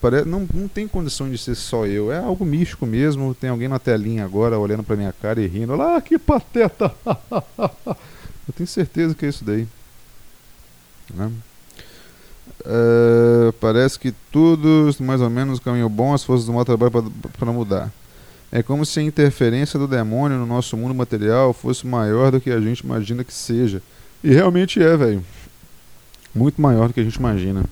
[0.00, 2.12] parece, não, não tem condição de ser só eu.
[2.12, 3.34] É algo místico mesmo.
[3.34, 5.74] Tem alguém na telinha agora olhando pra minha cara e rindo.
[5.74, 6.94] Lá, ah, que pateta!
[7.86, 9.66] eu tenho certeza que é isso daí.
[11.12, 11.32] Né?
[12.60, 17.52] Uh, parece que tudo mais ou menos caminho bom, as forças do mal trabalham para
[17.52, 17.92] mudar.
[18.54, 22.50] É como se a interferência do demônio no nosso mundo material fosse maior do que
[22.50, 23.82] a gente imagina que seja.
[24.22, 25.24] E realmente é, velho.
[26.34, 27.64] Muito maior do que a gente imagina.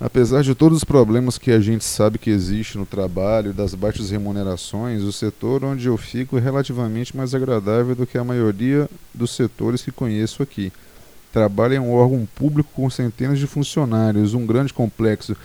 [0.00, 3.72] Apesar de todos os problemas que a gente sabe que existe no trabalho e das
[3.72, 8.90] baixas remunerações, o setor onde eu fico é relativamente mais agradável do que a maioria
[9.14, 10.72] dos setores que conheço aqui
[11.32, 15.36] trabalha em um órgão público com centenas de funcionários, um grande complexo.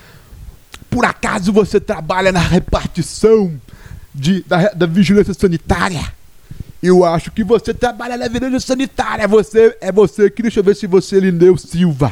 [0.89, 3.59] Por acaso você trabalha na repartição
[4.19, 6.13] de, da, da vigilância sanitária?
[6.81, 9.27] Eu acho que você trabalha na vigilância sanitária.
[9.27, 12.11] Você é você que deixa eu ver se você é Lineu Silva.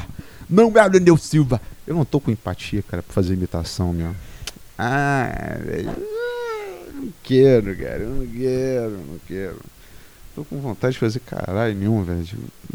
[0.50, 1.62] Não é o Lineu Silva.
[1.86, 4.14] Eu não tô com empatia, cara, pra fazer imitação, meu.
[4.78, 5.92] Ah, velho.
[6.94, 8.00] Não quero, cara.
[8.00, 9.60] Eu não quero, não quero.
[10.36, 12.26] Tô com vontade de fazer caralho nenhum, velho.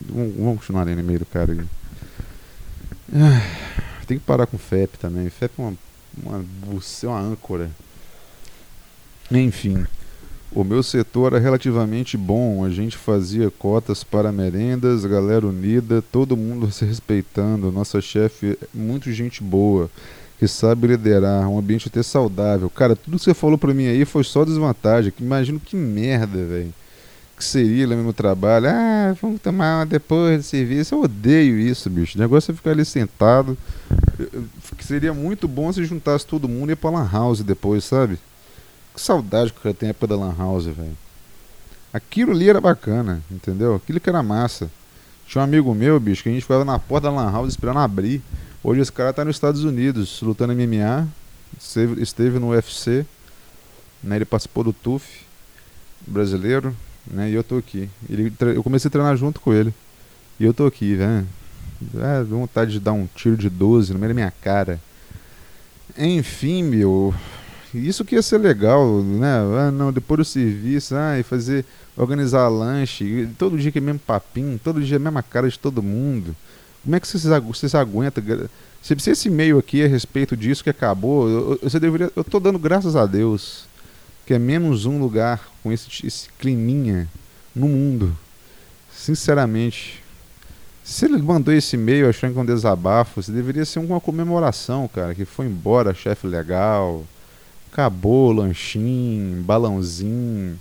[0.09, 1.55] Vamos, continuar lendo e-mail do cara.
[3.15, 3.43] Ah,
[4.07, 5.29] tem que parar com FEP também.
[5.29, 5.75] FEP é uma,
[6.23, 6.45] uma,
[7.05, 7.71] uma âncora.
[9.33, 9.87] Enfim,
[10.53, 12.65] o meu setor era relativamente bom.
[12.65, 17.73] A gente fazia cotas para merendas, galera unida, todo mundo se respeitando.
[17.73, 19.91] Nossa chefe é muito gente boa,
[20.39, 22.69] que sabe liderar, um ambiente até saudável.
[22.69, 25.13] Cara, tudo que você falou pra mim aí foi só desvantagem.
[25.21, 26.73] Imagino que merda, velho
[27.43, 28.69] que seria lá no trabalho.
[28.69, 30.95] Ah, vamos tomar uma depois do serviço.
[30.95, 32.17] Eu odeio isso, bicho.
[32.17, 33.59] O negócio é ficar ali sentado.
[34.79, 38.17] Seria muito bom se juntasse todo mundo e ir pra Lan House depois, sabe?
[38.95, 40.97] Que saudade que eu tenho época da Lan House, velho.
[41.93, 43.75] Aquilo ali era bacana, entendeu?
[43.75, 44.71] Aquilo que era massa.
[45.27, 47.79] Tinha um amigo meu, bicho, que a gente ficava na porta da Lan House esperando
[47.79, 48.23] abrir.
[48.63, 51.09] Hoje esse cara tá nos Estados Unidos, lutando MMA.
[51.59, 53.07] Esteve, esteve no UFC.
[54.03, 54.17] Né?
[54.17, 55.25] Ele participou do TUF
[56.07, 56.75] brasileiro
[57.07, 57.31] né?
[57.31, 57.89] E eu tô aqui.
[58.09, 59.73] Ele, eu comecei a treinar junto com ele.
[60.39, 61.27] E eu tô aqui, velho.
[61.97, 64.81] É, vontade de dar um tiro de 12 no meio da minha cara.
[65.97, 67.15] Enfim, meu.
[67.75, 69.35] Isso que ia ser legal, né?
[69.59, 71.65] Ah, não, depois do serviço, ah, e fazer,
[71.97, 75.83] organizar lanche, todo dia que é mesmo papinho, todo dia a mesma cara de todo
[75.83, 76.37] mundo.
[76.83, 78.23] Como é que vocês, vocês aguentam?
[78.83, 82.11] Se, se esse e-mail aqui é a respeito disso que acabou, eu, você deveria.
[82.15, 83.71] Eu tô dando graças a Deus
[84.27, 87.09] que é menos um lugar com esse, esse climinha
[87.55, 88.17] no mundo.
[88.95, 90.03] Sinceramente.
[90.85, 94.89] Se ele mandou esse e-mail achando que é um desabafo, você deveria ser uma comemoração,
[94.89, 95.15] cara.
[95.15, 97.05] Que foi embora, chefe legal.
[97.73, 100.61] Acabou, lanchinho, balãozinho,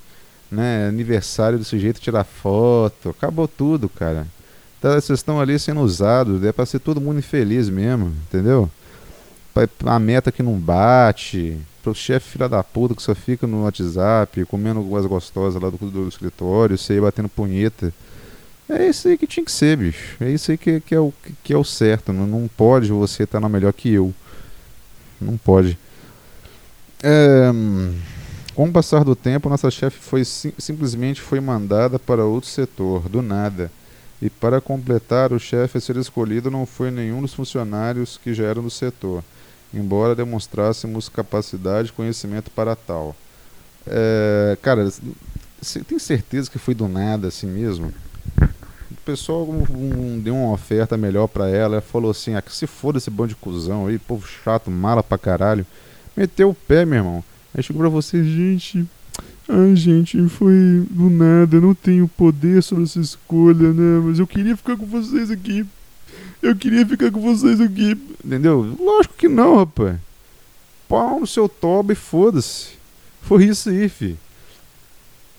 [0.49, 0.87] né?
[0.87, 3.09] Aniversário do sujeito tirar foto.
[3.09, 4.25] Acabou tudo, cara.
[4.79, 8.69] Então, vocês estão ali sendo usados, é para ser todo mundo infeliz mesmo, entendeu?
[9.85, 14.45] A meta que não bate, pro chefe filha da puta que só fica no WhatsApp,
[14.45, 17.93] comendo algumas gostosas lá do, do escritório, você aí batendo punheta.
[18.69, 20.15] É isso aí que tinha que ser, bicho.
[20.21, 22.13] É isso aí que, que, é, o, que é o certo.
[22.13, 24.13] Não, não pode você estar tá melhor que eu.
[25.19, 25.77] Não pode.
[27.03, 27.51] É,
[28.53, 33.09] com o passar do tempo, nossa chefe foi sim, simplesmente foi mandada para outro setor,
[33.09, 33.71] do nada.
[34.21, 38.45] E para completar, o chefe a ser escolhido não foi nenhum dos funcionários que já
[38.45, 39.23] eram do setor,
[39.73, 43.15] embora demonstrássemos capacidade e conhecimento para tal.
[43.87, 44.91] É, cara,
[45.59, 47.91] você tem certeza que foi do nada assim mesmo?
[49.01, 52.67] o pessoal um, um, deu uma oferta melhor para ela, falou assim, ah, que se
[52.67, 55.65] foda esse bando de cuzão aí, povo chato, mala pra caralho.
[56.15, 57.23] Meteu o pé, meu irmão.
[57.53, 58.85] Aí chegou pra você, gente,
[59.47, 64.55] ai gente, foi do nada, não tenho poder sobre essa escolha, né, mas eu queria
[64.55, 65.65] ficar com vocês aqui.
[66.41, 68.75] Eu queria ficar com vocês aqui, entendeu?
[68.79, 69.97] Lógico que não, rapaz.
[70.87, 72.69] Pau no seu toba e foda-se.
[73.21, 74.17] Foi isso aí, fi.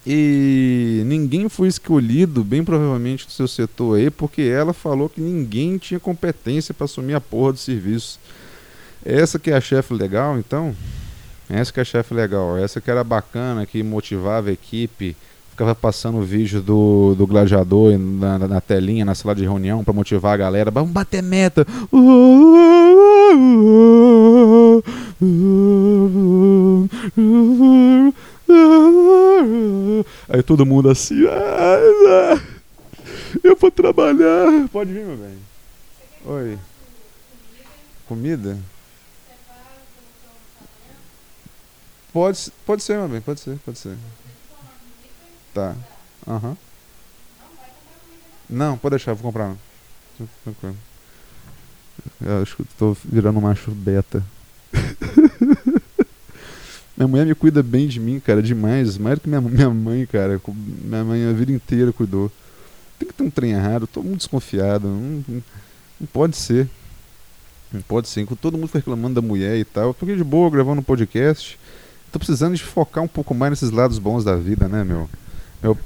[0.07, 5.79] E ninguém foi escolhido, bem provavelmente, do seu setor aí, porque ela falou que ninguém
[5.79, 8.19] tinha competência para assumir a porra do serviço.
[9.05, 10.75] Essa que é a chefe legal, então?
[11.51, 12.57] Essa que é a chefe legal.
[12.57, 15.17] Essa que era bacana, que motivava a equipe,
[15.51, 19.93] ficava passando o vídeo do, do gladiador na, na telinha, na sala de reunião, para
[19.93, 20.71] motivar a galera.
[20.71, 21.67] Vamos bater meta!
[30.29, 32.41] Aí todo mundo assim, ah,
[33.43, 34.69] eu vou trabalhar.
[34.73, 35.39] Pode vir, meu bem.
[36.25, 36.59] Oi.
[38.07, 38.59] Comida?
[42.13, 43.97] Pode, pode ser, meu bem, pode ser, pode ser.
[45.55, 45.75] Tá.
[46.27, 46.51] Aham.
[46.51, 46.57] Uhum.
[48.51, 49.57] Não, pode deixar, vou comprar.
[50.45, 50.77] Tranquilo.
[52.21, 54.23] Eu acho que tô virando um macho beta.
[56.97, 58.99] Minha mulher me cuida bem de mim, cara, demais.
[58.99, 60.41] Mais do que minha, minha mãe, cara.
[60.49, 62.31] Minha mãe a vida inteira cuidou.
[62.99, 64.87] Tem que ter um trem errado, tô muito desconfiado.
[64.87, 65.43] Não, não,
[66.01, 66.69] não pode ser.
[67.73, 68.27] Não pode ser.
[68.41, 69.89] Todo mundo reclamando da mulher e tal.
[69.89, 71.59] Eu fiquei de boa gravando um podcast.
[72.13, 75.09] Tô precisando de focar um pouco mais nesses lados bons da vida, né, meu?
[75.63, 75.79] Eu,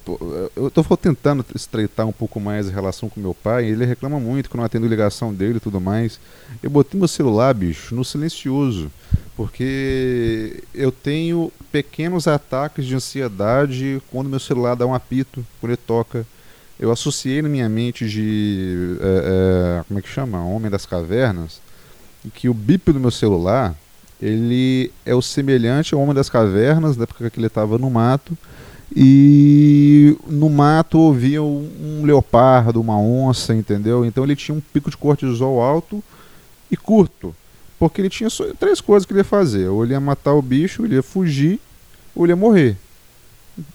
[0.57, 3.67] eu tô tentando estreitar um pouco mais a relação com meu pai.
[3.67, 6.19] Ele reclama muito que eu não atendo ligação dele e tudo mais.
[6.63, 8.91] Eu botei meu celular, bicho, no silencioso.
[9.37, 15.77] Porque eu tenho pequenos ataques de ansiedade quando meu celular dá um apito, quando ele
[15.87, 16.27] toca.
[16.81, 18.97] Eu associei na minha mente de.
[18.99, 20.43] É, é, como é que chama?
[20.43, 21.61] Homem das Cavernas.
[22.35, 23.77] Que o bip do meu celular
[24.21, 28.37] ele é o semelhante ao Homem das Cavernas, da época que ele estava no mato
[28.95, 34.05] e no mato ouvia um, leopardo, uma onça, entendeu?
[34.05, 36.03] Então ele tinha um pico de cortisol alto
[36.71, 37.35] e curto,
[37.79, 40.43] porque ele tinha só três coisas que ele ia fazer: ou ele ia matar o
[40.43, 41.61] bicho, ele ia fugir,
[42.15, 42.77] ou ele ia morrer.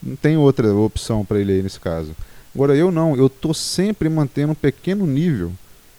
[0.01, 2.15] Não tem outra opção para ele aí nesse caso.
[2.53, 5.51] Agora eu não, eu tô sempre mantendo um pequeno nível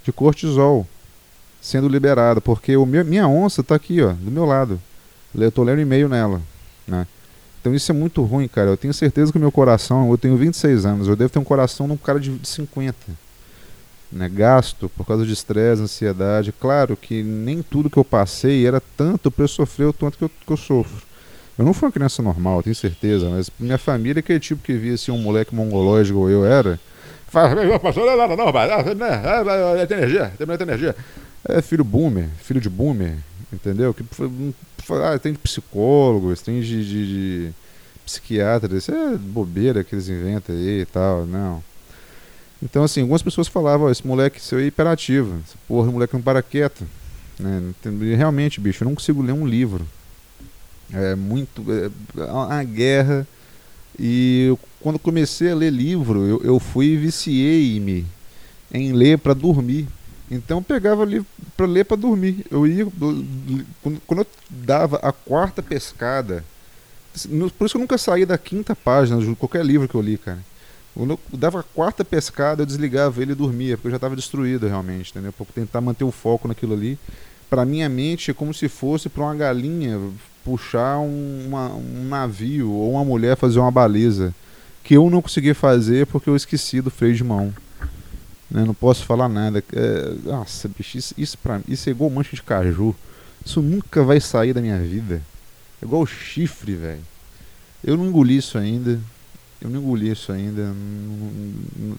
[0.05, 0.87] de cortisol
[1.63, 4.81] sendo liberado, porque o meu, minha onça está aqui, ó, do meu lado.
[5.33, 6.43] Eu tô lendo e-mail nela,
[6.87, 7.07] né?
[7.61, 8.71] Então isso é muito ruim, cara.
[8.71, 11.45] Eu tenho certeza que o meu coração, eu tenho 26 anos, eu devo ter um
[11.45, 12.97] coração de um cara de 50.
[14.11, 14.29] Né?
[14.29, 16.53] Gasto por causa de estresse, ansiedade.
[16.53, 20.25] Claro que nem tudo que eu passei era tanto para eu sofrer o tanto que
[20.25, 21.07] eu, que eu sofro.
[21.57, 24.95] Eu não fui uma criança normal, tenho certeza, mas minha família, aquele tipo que via
[24.95, 26.81] assim, um moleque mongológico igual eu era,
[27.29, 30.97] fala, não, não, não, não, tem energia, tem muita energia.
[31.49, 33.17] É filho boomer, filho de boomer,
[33.53, 33.93] entendeu?
[33.93, 34.05] Que
[34.91, 37.55] ah, tem de psicólogos, tem de, de, de
[38.05, 41.63] psiquiatras, isso é bobeira que eles inventam aí e tal, não.
[42.63, 46.43] Então, assim, algumas pessoas falavam, esse moleque seu é hiperativo, esse porra, moleque não para
[46.43, 46.87] quieto.
[47.39, 47.75] Né?
[48.17, 49.85] Realmente, bicho, eu não consigo ler um livro.
[50.93, 51.65] É muito.
[52.17, 53.27] É uma guerra.
[53.99, 58.07] E eu, quando comecei a ler livro, eu, eu fui e viciei-me
[58.73, 59.89] em ler para dormir.
[60.33, 62.47] Então eu pegava livro para ler para dormir.
[62.51, 62.87] Eu ia
[64.07, 66.43] quando eu dava a quarta pescada,
[67.59, 70.17] por isso que eu nunca saí da quinta página de qualquer livro que eu li,
[70.17, 70.39] cara.
[70.95, 74.17] Quando eu dava a quarta pescada, eu desligava ele e dormia, porque eu já estava
[74.17, 75.33] destruído realmente, entendeu?
[75.33, 76.99] Para tentar manter o foco naquilo ali.
[77.51, 80.01] Para minha mente é como se fosse para uma galinha
[80.43, 84.35] puxar um, uma, um navio ou uma mulher fazer uma baliza,
[84.83, 87.53] que eu não consegui fazer porque eu esqueci do freio de mão.
[88.53, 88.65] Né?
[88.67, 89.65] Não posso falar nada.
[89.73, 92.95] É, nossa, bicho, isso, isso, pra, isso é igual mancha de caju.
[93.45, 95.23] Isso nunca vai sair da minha vida.
[95.81, 97.01] É igual chifre, velho.
[97.83, 99.01] Eu não engoli isso ainda.
[99.61, 100.73] Eu não engoli isso ainda.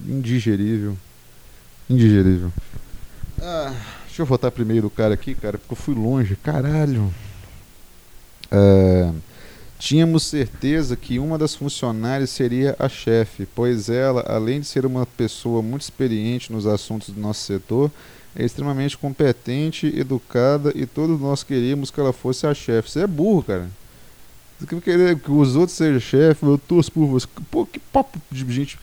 [0.08, 0.96] Indigerível.
[1.90, 2.54] Indigerível.
[3.42, 3.74] Ah,
[4.06, 6.36] deixa eu voltar primeiro do cara aqui, cara, porque eu fui longe.
[6.36, 7.12] Caralho.
[8.52, 9.12] É,
[9.84, 15.06] tínhamos certeza que uma das funcionárias seria a chefe, pois ela, além de ser uma
[15.06, 17.92] pessoa muito experiente nos assuntos do nosso setor,
[18.34, 22.92] é extremamente competente, educada e todos nós queríamos que ela fosse a chefe.
[22.92, 23.70] Você é burro, cara.
[24.58, 27.28] Você querer que os outros sejam chefe, eu torço por você.
[27.52, 28.80] Pô, que papo de gente.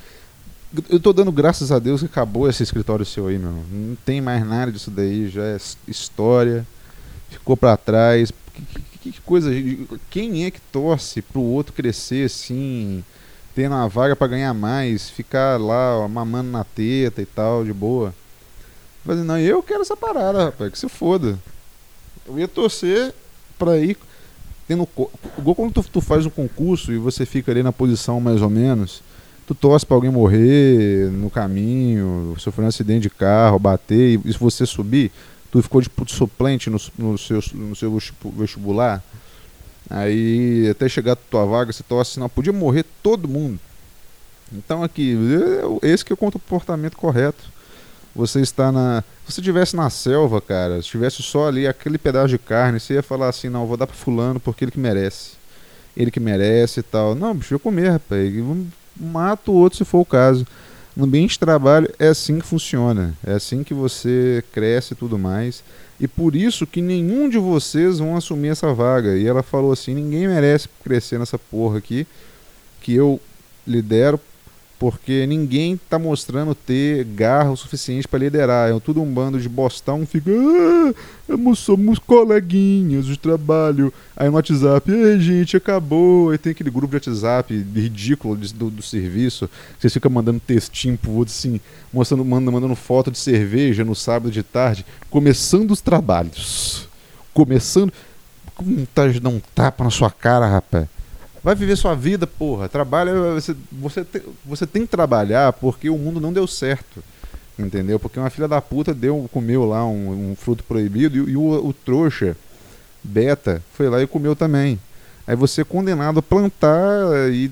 [0.91, 3.53] Eu tô dando graças a Deus que acabou esse escritório seu aí, meu.
[3.73, 5.57] Não tem mais nada disso daí, já é
[5.89, 6.67] história.
[7.31, 8.31] Ficou para trás.
[8.53, 9.51] Que, que, coisa.
[10.11, 13.05] Quem é que torce pro outro crescer assim,
[13.55, 17.73] tendo uma vaga para ganhar mais, ficar lá ó, mamando na teta e tal, de
[17.73, 18.15] boa?
[19.05, 21.39] Falei, não, eu quero essa parada, rapaz, que se foda.
[22.27, 23.15] Eu ia torcer
[23.59, 23.97] pra ir
[24.69, 24.87] tendo.
[25.37, 28.51] Igual quando tu, tu faz um concurso e você fica ali na posição mais ou
[28.51, 29.03] menos,
[29.47, 34.39] tu torce pra alguém morrer no caminho, sofrer um acidente de carro, bater, e se
[34.39, 35.11] você subir,
[35.51, 37.99] tu ficou de suplente no, no, seu, no seu
[38.37, 39.03] vestibular,
[39.89, 43.59] aí até chegar a tua vaga, você torce, não, podia morrer todo mundo.
[44.53, 45.17] Então aqui,
[45.83, 47.61] esse que é o comportamento correto.
[48.15, 49.05] Você está na.
[49.25, 52.95] Se você estivesse na selva, cara, se tivesse só ali aquele pedaço de carne, você
[52.95, 55.33] ia falar assim, não, vou dar para fulano porque ele que merece.
[55.97, 57.15] Ele que merece e tal.
[57.15, 58.33] Não, bicho, eu comer, rapaz.
[58.97, 60.45] Mato o outro se for o caso.
[60.97, 63.15] No ambiente de trabalho é assim que funciona.
[63.25, 65.63] É assim que você cresce e tudo mais.
[65.99, 69.17] E por isso que nenhum de vocês vão assumir essa vaga.
[69.17, 72.07] E ela falou assim: ninguém merece crescer nessa porra aqui.
[72.81, 73.21] Que eu
[73.67, 74.19] lidero
[74.81, 78.75] porque ninguém está mostrando ter garra o suficiente para liderar.
[78.75, 83.93] É tudo um bando de bostão, fica, ah, somos coleguinhas de trabalho.
[84.17, 86.31] Aí no WhatsApp, ei gente, acabou.
[86.31, 90.97] Aí tem aquele grupo de WhatsApp ridículo do, do serviço, que você fica mandando textinho
[90.97, 91.61] pro outro assim,
[91.93, 96.89] mostrando, mandando, mandando foto de cerveja no sábado de tarde, começando os trabalhos.
[97.35, 97.93] Começando.
[98.55, 100.89] Com vontade de dar um tapa na sua cara, rapaz.
[101.43, 102.69] Vai viver sua vida, porra.
[102.69, 103.13] Trabalha.
[103.35, 107.03] Você, você, te, você tem que trabalhar porque o mundo não deu certo.
[107.59, 107.99] Entendeu?
[107.99, 111.69] Porque uma filha da puta deu, comeu lá um, um fruto proibido e, e o,
[111.69, 112.37] o, trouxa,
[113.03, 114.79] beta, foi lá e comeu também.
[115.27, 117.51] Aí você é condenado a plantar e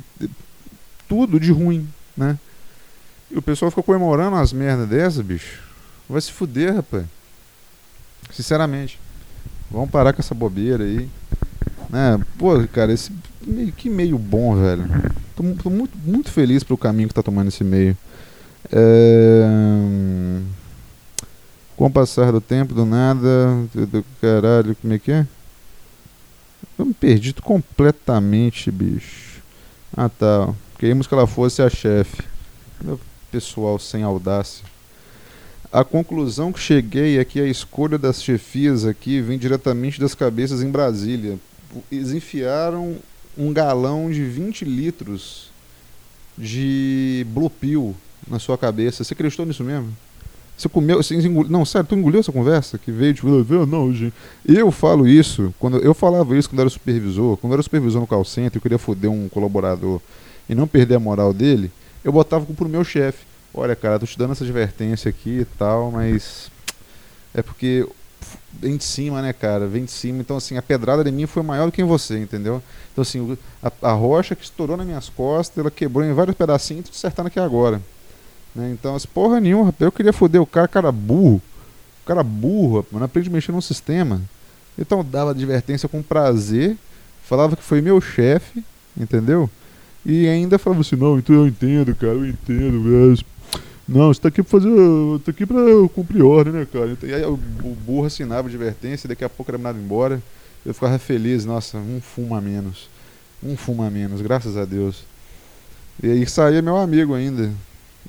[1.07, 1.87] tudo de ruim,
[2.17, 2.39] né?
[3.31, 5.63] E o pessoal fica comemorando as merdas dessas, bicho.
[6.09, 7.05] Vai se fuder, rapaz.
[8.31, 8.99] Sinceramente.
[9.71, 11.09] Vamos parar com essa bobeira aí.
[11.91, 12.19] Né?
[12.39, 13.13] Pô, cara, esse
[13.49, 14.85] meio, que meio bom, velho.
[15.35, 17.97] Tô, tô, muito, muito feliz pelo caminho que tá tomando esse meio.
[18.71, 20.41] É...
[21.77, 25.27] Com o passar do tempo, do nada, do, caralho, como é que é?
[26.79, 29.43] Eu me perdi completamente, bicho.
[29.97, 30.53] Ah tá.
[30.79, 32.23] Queríamos que ela fosse a chefe.
[32.81, 34.65] Meu pessoal sem audácia.
[35.73, 40.63] A conclusão que cheguei é que a escolha das chefias aqui vem diretamente das cabeças
[40.63, 41.39] em Brasília.
[41.93, 42.97] Eles enfiaram
[43.39, 45.51] um galão de 20 litros
[46.37, 47.95] de Blue Pill
[48.29, 49.05] na sua cabeça.
[49.05, 49.97] Você acreditou nisso mesmo?
[50.57, 53.95] Você comeu, você engoliu, não, sério, tu engoliu essa conversa que veio de tipo, não,
[53.95, 54.13] gente.
[54.45, 58.09] Eu falo isso, quando eu falava isso quando era supervisor, quando eu era supervisor no
[58.09, 60.01] call center, eu queria foder um colaborador
[60.49, 61.71] e não perder a moral dele,
[62.03, 63.25] eu botava pro meu chefe.
[63.55, 66.51] Olha, cara, tô te dando essa advertência aqui e tal, mas
[67.33, 67.87] é porque
[68.61, 69.67] vem de cima, né, cara?
[69.67, 70.21] Vem de cima.
[70.21, 72.63] Então, assim, a pedrada de mim foi maior do que em você, entendeu?
[72.93, 76.87] Então, assim, a, a rocha que estourou nas minhas costas, ela quebrou em vários pedacinhos,
[76.87, 77.81] tô acertando aqui agora.
[78.55, 78.71] Né?
[78.73, 79.83] Então, as porra nenhuma, rapaz.
[79.83, 81.41] Eu queria foder o cara, cara burro.
[82.03, 84.21] O cara burro, não aprende a mexer no sistema.
[84.79, 86.77] Então, dava advertência com prazer,
[87.23, 88.65] falava que foi meu chefe,
[88.97, 89.49] entendeu?
[90.05, 93.19] E ainda falava assim: não, então eu entendo, cara, eu entendo, velho
[93.89, 94.71] não, você tá aqui pra fazer.
[95.25, 95.57] tá aqui pra
[95.95, 96.95] cumprir ordem, né, cara?
[97.03, 100.23] E aí o, burro assinava advertência, daqui a pouco era mandado embora.
[100.67, 102.91] Eu ficava feliz, nossa, um fuma menos.
[103.43, 105.05] Um fuma menos, graças a Deus.
[106.03, 107.51] E aí saía meu amigo ainda.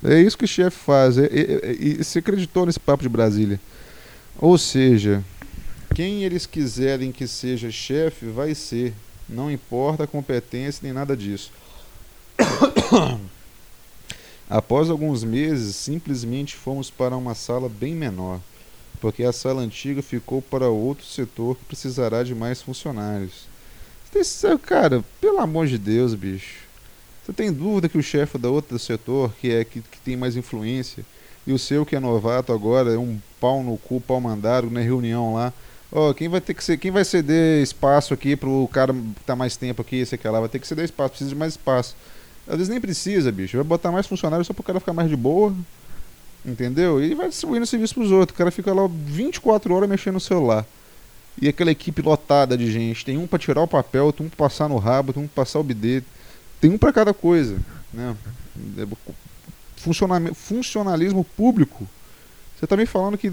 [0.04, 1.16] É isso que o chefe faz.
[1.16, 3.58] É, é, é, e se acreditou nesse papo de Brasília.
[4.38, 5.24] Ou seja,
[5.94, 8.92] quem eles quiserem que seja chefe, vai ser.
[9.26, 11.50] Não importa a competência nem nada disso.
[14.50, 18.40] Após alguns meses, simplesmente fomos para uma sala bem menor,
[19.00, 23.48] porque a sala antiga ficou para outro setor que precisará de mais funcionários.
[24.66, 26.64] Cara, pelo amor de Deus, bicho.
[27.24, 30.34] Você tem dúvida que o chefe da outro setor, que é que, que tem mais
[30.34, 31.04] influência,
[31.46, 34.80] e o seu que é novato agora, é um pau no cu, pau mandado na
[34.80, 35.52] reunião lá.
[35.92, 39.24] Ó, oh, quem vai ter que ser, quem vai ceder espaço aqui pro cara que
[39.24, 41.52] tá mais tempo aqui, esse aqui lá, vai ter que ceder espaço, precisa de mais
[41.52, 41.94] espaço.
[42.46, 43.56] Às vezes nem precisa, bicho.
[43.56, 45.54] Vai botar mais funcionários só pro cara ficar mais de boa.
[46.44, 47.02] Entendeu?
[47.02, 48.34] E vai distribuindo serviço pros outros.
[48.34, 50.64] O cara fica lá 24 horas mexendo no celular.
[51.40, 53.04] E aquela equipe lotada de gente.
[53.04, 55.44] Tem um para tirar o papel, tem um pra passar no rabo, tem um pra
[55.44, 56.02] passar o bidê.
[56.60, 57.56] Tem um para cada coisa.
[57.92, 58.16] Né?
[58.78, 58.86] É
[60.34, 61.86] funcionalismo público.
[62.58, 63.32] Você tá me falando que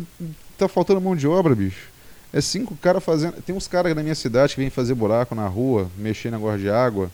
[0.57, 1.89] tá faltando mão de obra, bicho.
[2.31, 3.41] É cinco caras fazendo.
[3.41, 6.59] Tem uns caras na minha cidade que vêm fazer buraco na rua, mexer na negócio
[6.59, 7.11] de água,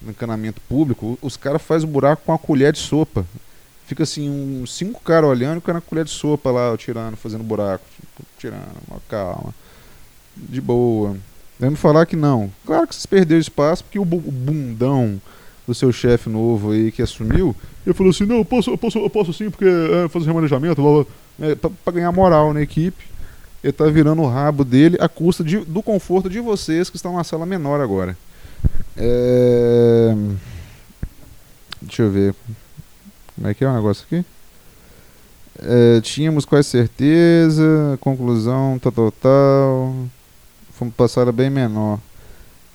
[0.00, 1.18] no encanamento público.
[1.20, 3.26] Os caras fazem o buraco com a colher de sopa.
[3.86, 4.28] Fica assim,
[4.62, 7.84] uns cinco caras olhando e o cara na colher de sopa lá, tirando, fazendo buraco.
[7.94, 9.54] Tipo, tirando, uma calma.
[10.36, 11.16] De boa.
[11.58, 12.50] Vem me falar que não.
[12.64, 15.20] Claro que vocês perderam espaço, porque o bundão
[15.66, 17.54] do seu chefe novo aí que assumiu,
[17.86, 20.80] ele falou assim, não, eu posso, eu posso, eu posso sim, porque é, fazer remanejamento,
[20.80, 21.06] lá, lá,
[21.40, 23.04] é, pra, pra, ganhar moral na equipe.
[23.62, 27.16] Ele tá virando o rabo dele à custa de, do conforto de vocês que estão
[27.16, 28.16] na sala menor agora.
[28.96, 30.14] É...
[31.80, 32.34] Deixa eu ver.
[33.34, 34.24] Como é que é o negócio aqui?
[35.60, 39.94] É, tínhamos quase certeza, conclusão, tal, tal.
[40.72, 41.98] Fomos passar bem menor.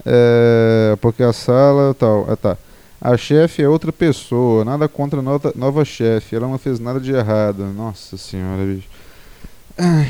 [0.06, 2.58] É, porque a sala, tal, é, tá.
[3.00, 7.00] A chefe é outra pessoa, nada contra a nova, nova chefe, ela não fez nada
[7.00, 7.66] de errado.
[7.74, 8.88] Nossa senhora, bicho.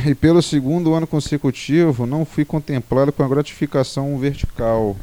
[0.05, 4.95] E pelo segundo ano consecutivo, não fui contemplado com a gratificação vertical.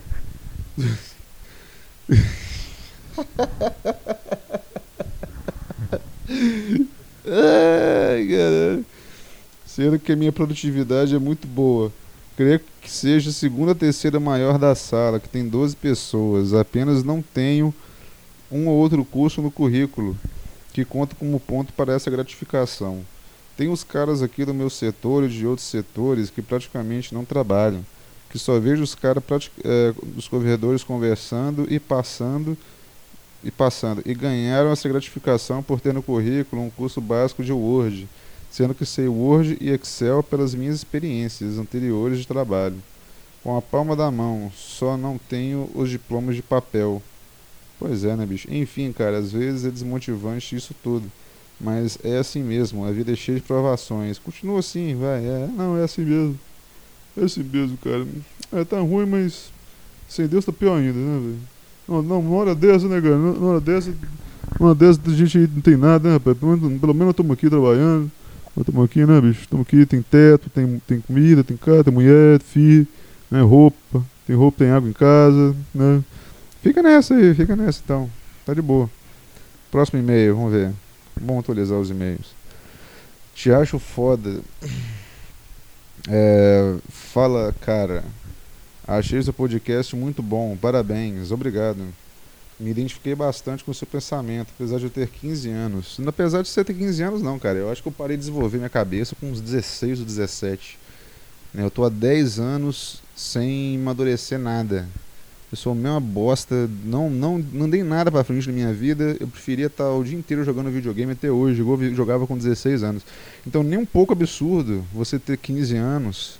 [7.26, 8.84] Ai.
[9.66, 11.92] Sendo que a minha produtividade é muito boa.
[12.36, 16.54] Creio que seja a segunda terceira maior da sala, que tem 12 pessoas.
[16.54, 17.74] Apenas não tenho
[18.50, 20.16] um ou outro curso no currículo
[20.72, 23.04] que conta como ponto para essa gratificação.
[23.56, 27.84] Tem os caras aqui do meu setor e de outros setores que praticamente não trabalham,
[28.30, 29.22] que só vejo os caras,
[29.64, 32.56] é, os corredores conversando e passando
[33.42, 38.08] e passando e ganharam essa gratificação por ter no currículo um curso básico de Word,
[38.50, 42.76] sendo que sei Word e Excel pelas minhas experiências anteriores de trabalho.
[43.42, 47.02] Com a palma da mão, só não tenho os diplomas de papel.
[47.78, 48.46] Pois é, né, bicho?
[48.52, 51.10] Enfim, cara, às vezes é desmotivante isso tudo.
[51.58, 54.18] Mas é assim mesmo, a vida é cheia de provações.
[54.18, 55.24] Continua assim, vai.
[55.24, 56.38] É, não, é assim mesmo.
[57.16, 58.06] É assim mesmo, cara.
[58.52, 59.50] É, tá ruim, mas
[60.08, 61.38] sem Deus tá pior ainda, né, velho?
[61.88, 63.16] Não, não, uma hora dessa, né, cara?
[63.16, 63.92] Uma hora dessa,
[64.58, 66.36] uma hora dessa a gente não tem nada, né, rapaz?
[66.36, 68.10] Pelo menos, pelo menos aqui trabalhando.
[68.56, 69.40] Estamos aqui, né, bicho?
[69.42, 72.86] Estamos aqui, tem teto, tem, tem comida, tem casa, tem mulher, filho,
[73.30, 74.04] né, roupa.
[74.26, 76.04] Tem roupa, tem água em casa, né?
[76.62, 78.10] Fica nessa aí, fica nessa então.
[78.44, 78.88] Tá de boa.
[79.70, 80.72] Próximo e-mail, vamos ver.
[81.20, 82.34] Vamos atualizar os e-mails.
[83.34, 84.40] Te acho foda.
[86.08, 88.04] É, fala, cara.
[88.86, 90.56] Achei seu podcast muito bom.
[90.56, 91.30] Parabéns.
[91.30, 91.86] Obrigado.
[92.58, 95.98] Me identifiquei bastante com o seu pensamento, apesar de eu ter 15 anos.
[96.06, 97.58] Apesar de você ter 15 anos, não, cara.
[97.58, 100.78] Eu acho que eu parei de desenvolver minha cabeça com uns 16 ou 17.
[101.54, 104.86] Né, eu tô há 10 anos sem amadurecer nada.
[105.50, 109.16] Eu sou a mesma bosta, não, não, não dei nada pra frente na minha vida.
[109.18, 111.60] Eu preferia estar o dia inteiro jogando videogame até hoje.
[111.60, 113.02] Eu jogava com 16 anos.
[113.44, 116.38] Então, nem um pouco absurdo você ter 15 anos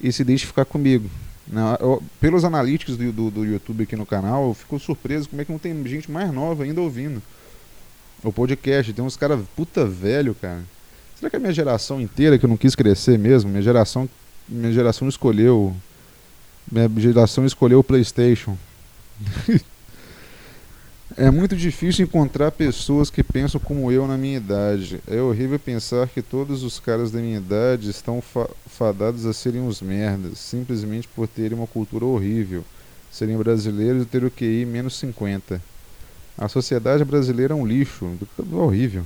[0.00, 1.10] e se identificar comigo.
[1.46, 5.42] Não, eu, pelos analíticos do, do, do, YouTube aqui no canal, eu fico surpreso como
[5.42, 7.20] é que não tem gente mais nova ainda ouvindo
[8.22, 8.92] o podcast.
[8.92, 10.62] Tem uns caras puta velho, cara.
[11.16, 13.50] Será que a minha geração inteira que eu não quis crescer mesmo?
[13.50, 14.08] Minha geração,
[14.48, 15.74] minha geração escolheu
[16.70, 18.56] minha geração escolheu o PlayStation.
[21.16, 25.00] é muito difícil encontrar pessoas que pensam como eu na minha idade.
[25.06, 29.60] É horrível pensar que todos os caras da minha idade estão fa fadados a serem
[29.60, 32.64] uns merdas, simplesmente por terem uma cultura horrível,
[33.10, 35.60] serem brasileiros e ter o QI menos 50.
[36.36, 39.04] A sociedade brasileira é um lixo, é horrível.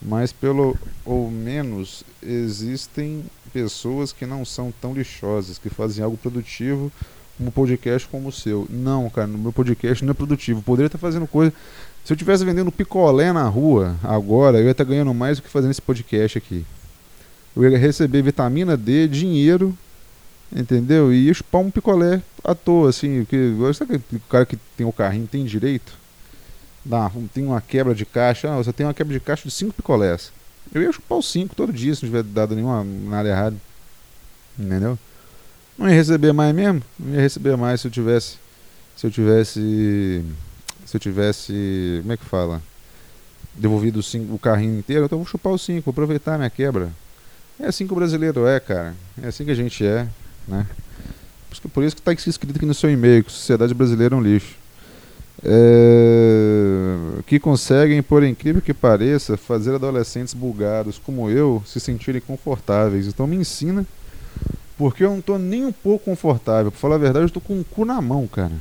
[0.00, 6.92] Mas pelo ou menos existem pessoas que não são tão lixosas, que fazem algo produtivo,
[7.40, 8.66] um podcast como o seu.
[8.68, 10.62] Não, cara, no meu podcast não é produtivo.
[10.62, 11.52] poderia estar fazendo coisa.
[12.04, 15.48] Se eu estivesse vendendo picolé na rua agora, eu ia estar ganhando mais do que
[15.48, 16.64] fazendo esse podcast aqui.
[17.56, 19.76] Eu ia receber vitamina D, dinheiro,
[20.54, 21.12] entendeu?
[21.12, 23.24] E ia chupar um picolé à toa, assim.
[23.24, 25.92] Porque, sabe o cara que tem o carrinho tem direito?
[26.84, 28.52] Dá, tem uma quebra de caixa.
[28.52, 30.32] Ah, você tem uma quebra de caixa de 5 picolés.
[30.72, 33.60] Eu ia chupar os 5 todo dia se não tivesse dado nenhuma nada errado.
[34.58, 34.98] Entendeu?
[35.76, 36.82] Não ia receber mais mesmo?
[36.98, 38.36] Não ia receber mais se eu tivesse.
[38.96, 40.24] Se eu tivesse.
[40.84, 41.98] Se eu tivesse.
[42.02, 42.60] Como é que fala?
[43.54, 46.92] Devolvido cinco, o carrinho inteiro, então eu vou chupar os 5, vou aproveitar minha quebra.
[47.58, 48.94] É assim que o brasileiro é, cara.
[49.20, 50.06] É assim que a gente é,
[50.46, 50.64] né?
[51.72, 54.22] Por isso que está escrito aqui no seu e-mail que a sociedade brasileira é um
[54.22, 54.54] lixo.
[55.44, 63.06] É, que conseguem, por incrível que pareça, fazer adolescentes bulgaros como eu se sentirem confortáveis.
[63.06, 63.86] Então me ensina,
[64.76, 66.70] porque eu não estou nem um pouco confortável.
[66.72, 68.52] Pra falar a verdade, eu estou com o cu na mão, cara.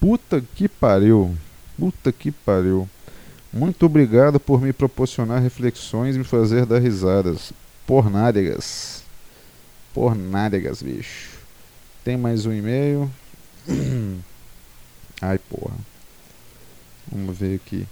[0.00, 1.34] Puta que pariu.
[1.78, 2.88] Puta que pariu.
[3.52, 7.52] Muito obrigado por me proporcionar reflexões e me fazer dar risadas.
[7.86, 9.02] Por nádegas.
[9.94, 11.38] Por nádegas, bicho.
[12.04, 13.10] Tem mais um e-mail.
[15.20, 15.74] Ai, porra.
[17.10, 17.86] Vamos ver aqui.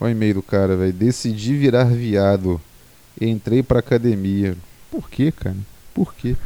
[0.00, 0.92] Olha o e-mail do cara, velho.
[0.92, 2.60] Decidi virar viado.
[3.20, 4.56] Entrei pra academia.
[4.90, 5.56] Por quê, cara?
[5.92, 6.36] Por quê?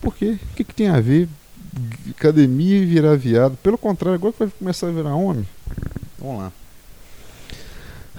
[0.00, 0.38] Por quê?
[0.42, 1.28] O que, que tem a ver
[2.10, 3.56] academia e virar viado?
[3.62, 5.46] Pelo contrário, agora que vai começar a virar homem.
[6.18, 6.52] Vamos lá.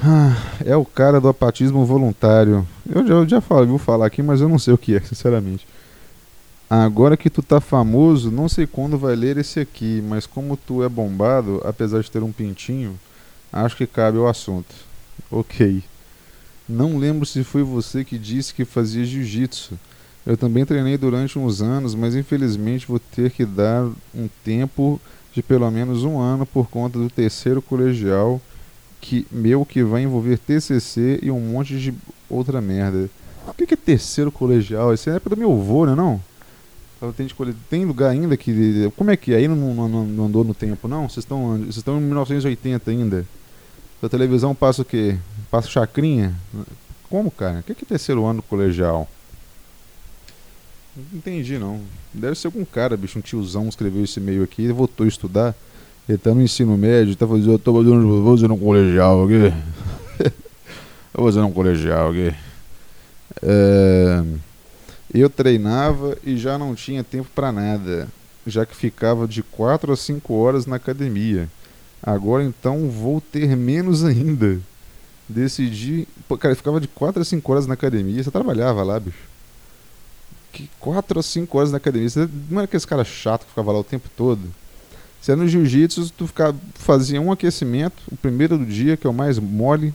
[0.02, 0.36] Ah,
[0.66, 2.68] é o cara do apatismo voluntário.
[2.89, 5.00] Eu já, eu já falo, vou falar aqui, mas eu não sei o que é,
[5.02, 5.68] sinceramente.
[6.76, 10.82] Agora que tu tá famoso, não sei quando vai ler esse aqui, mas como tu
[10.82, 12.99] é bombado, apesar de ter um pintinho,
[13.51, 14.74] acho que cabe o assunto.
[15.30, 15.84] Ok.
[16.67, 19.78] Não lembro se foi você que disse que fazia jiu-jitsu.
[20.26, 24.99] Eu também treinei durante uns anos, mas infelizmente vou ter que dar um tempo
[25.32, 28.41] de pelo menos um ano por conta do terceiro colegial
[28.99, 31.93] que meu que vai envolver TCC e um monte de
[32.28, 33.11] outra merda.
[33.47, 34.91] O que, é terceiro colegial?
[34.91, 36.19] Isso é época do meu avô, né não?
[37.12, 37.28] Tem,
[37.70, 38.91] tem lugar ainda que.
[38.95, 39.38] Como é que é?
[39.38, 41.10] Aí não, não, não andou no tempo, não?
[41.10, 43.26] Vocês estão, vocês estão em 1980 ainda.
[44.01, 45.18] A televisão passa o quê?
[45.49, 46.34] Passa chacrinha?
[47.10, 47.60] Como, cara?
[47.60, 49.08] O que é terceiro ano colegial?
[50.95, 51.80] Não entendi, não.
[52.14, 55.56] Deve ser algum cara, bicho, um tiozão escreveu esse e-mail aqui e voltou a estudar.
[56.08, 57.54] Ele tá no ensino médio, tá fazendo.
[57.54, 59.54] Eu tô fazendo, vou fazer um colegial aqui.
[61.14, 62.36] vou fazer um colegial aqui.
[63.41, 64.24] É.
[65.14, 68.07] Eu treinava e já não tinha tempo para nada,
[68.47, 71.47] já que ficava de 4 a 5 horas na academia.
[72.01, 74.59] Agora então vou ter menos ainda.
[75.30, 76.07] Decidi.
[76.28, 78.24] Pô, cara, ficava de 4 a 5 horas na academia.
[78.24, 79.32] Você trabalhava lá, bicho.
[80.51, 82.09] Que 4 a 5 horas na academia.
[82.09, 84.41] Você não era aquele cara chato que ficava lá o tempo todo.
[85.22, 89.09] Se era no jiu-jitsu, tu ficava, fazia um aquecimento, o primeiro do dia, que é
[89.09, 89.93] o mais mole,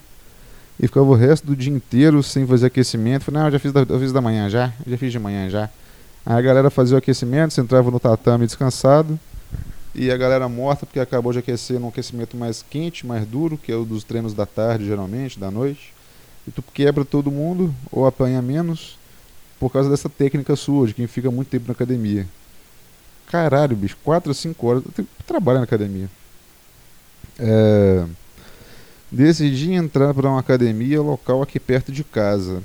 [0.81, 3.25] e ficava o resto do dia inteiro sem fazer aquecimento.
[3.25, 5.69] Falei, não, já fiz da, eu fiz da manhã já, já fiz de manhã já.
[6.25, 9.19] Aí a galera fazia o aquecimento, você entrava no tatame descansado,
[9.95, 13.73] e a galera morta porque acabou de aquecer num aquecimento mais quente, mais duro, que
[13.73, 15.93] é o dos treinos da tarde, geralmente, da noite.
[16.47, 18.99] E tu quebra todo mundo, ou apanha menos,
[19.59, 22.27] por causa dessa técnica sua, de quem fica muito tempo na academia.
[23.31, 26.09] Caralho, bicho, 4 ou 5 horas, eu trabalho na academia.
[27.39, 28.05] É
[29.11, 32.63] Decidi entrar para uma academia local aqui perto de casa.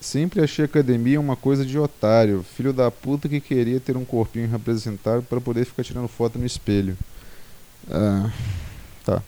[0.00, 4.48] Sempre achei academia uma coisa de otário, filho da puta que queria ter um corpinho
[4.48, 6.96] representável para poder ficar tirando foto no espelho.
[7.88, 8.30] Ah,
[9.04, 9.22] tá.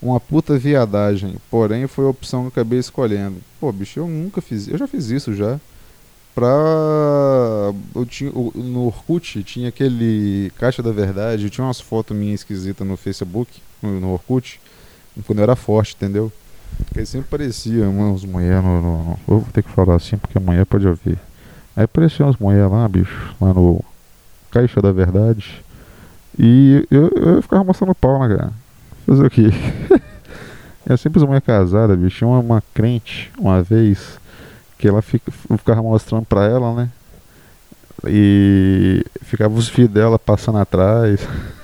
[0.00, 3.38] Uma puta viadagem, porém foi a opção que acabei escolhendo.
[3.58, 4.68] Pô, bicho, eu nunca fiz.
[4.68, 5.58] Eu já fiz isso já.
[6.34, 6.52] Pra.
[7.94, 12.96] Eu tinha, no Orkut tinha aquele Caixa da Verdade, tinha umas fotos minhas esquisitas no
[12.96, 14.60] Facebook, no Orkut
[15.22, 16.32] quando eu era forte, entendeu?
[16.76, 20.64] Porque sempre parecia umas mulheres no, no, Eu vou ter que falar assim porque amanhã
[20.64, 21.18] pode ouvir.
[21.76, 23.84] Aí apareciam umas mulheres lá, bicho, lá no
[24.50, 25.62] Caixa da Verdade.
[26.38, 28.52] E eu, eu ficava mostrando pau, né, cara?
[29.06, 29.48] Fazer o quê?
[30.86, 32.18] é sempre uma mulher casada, bicho.
[32.18, 34.18] Tinha uma, uma crente, uma vez,
[34.78, 36.88] que ela fica, ficava mostrando pra ela, né?
[38.06, 41.20] E ficava os filhos dela passando atrás.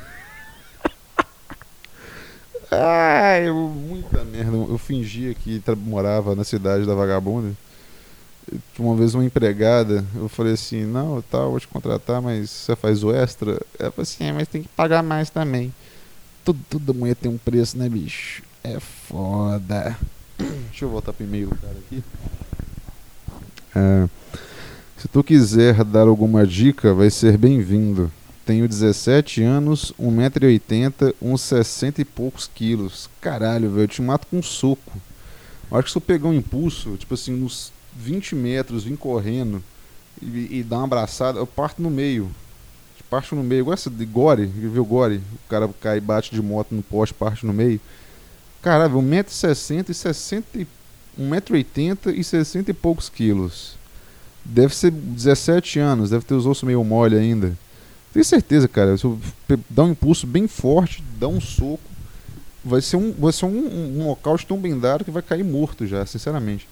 [2.70, 4.56] Ai, muita merda.
[4.56, 7.52] Eu fingia que morava na cidade da vagabunda.
[8.78, 13.04] Uma vez uma empregada, eu falei assim, não, tal, vou te contratar, mas você faz
[13.04, 13.60] o extra?
[13.78, 15.72] Ela falou assim, é, mas tem que pagar mais também.
[16.44, 18.42] Tudo, tudo mulher tem um preço, né, bicho?
[18.64, 19.96] É foda.
[20.38, 22.02] Deixa eu voltar pro e-mail do cara aqui.
[23.76, 24.08] É,
[24.96, 28.10] se tu quiser dar alguma dica, vai ser bem-vindo.
[28.50, 33.08] Tenho 17 anos, 1,80m, uns 60 e poucos quilos.
[33.20, 35.00] Caralho, velho, eu te mato com um soco.
[35.70, 39.62] Eu acho que se eu pegar um impulso, tipo assim, uns 20 metros, vim correndo
[40.20, 42.28] e, e dar uma abraçada, eu parto no meio.
[43.08, 43.60] Parto no meio.
[43.60, 45.18] Igual essa de Gore, viu Gore?
[45.18, 47.80] O cara cai e bate de moto no poste, parte no meio.
[48.60, 50.66] Caralho, 1,60m e 60
[51.16, 53.76] 1,80m e 60 e poucos quilos.
[54.44, 57.56] Deve ser 17 anos, deve ter os ossos meio mole ainda.
[58.12, 58.96] Tenho certeza, cara.
[58.96, 59.18] Se eu
[59.68, 61.80] dar um impulso bem forte, dar um soco,
[62.64, 65.86] vai ser um, vai ser um, um, um local tão blindado que vai cair morto
[65.86, 66.68] já, sinceramente.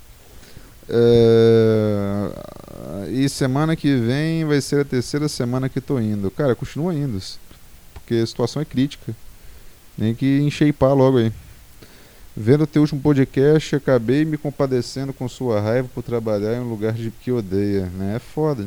[0.89, 2.31] É...
[3.11, 6.31] E semana que vem vai ser a terceira semana que tô indo.
[6.31, 7.21] Cara, continua indo.
[7.95, 9.15] Porque a situação é crítica.
[9.97, 11.33] Nem que enxeipar logo aí.
[12.37, 16.69] Vendo o teu último podcast, acabei me compadecendo com sua raiva por trabalhar em um
[16.69, 18.17] lugar de que odeia, né?
[18.17, 18.67] É foda.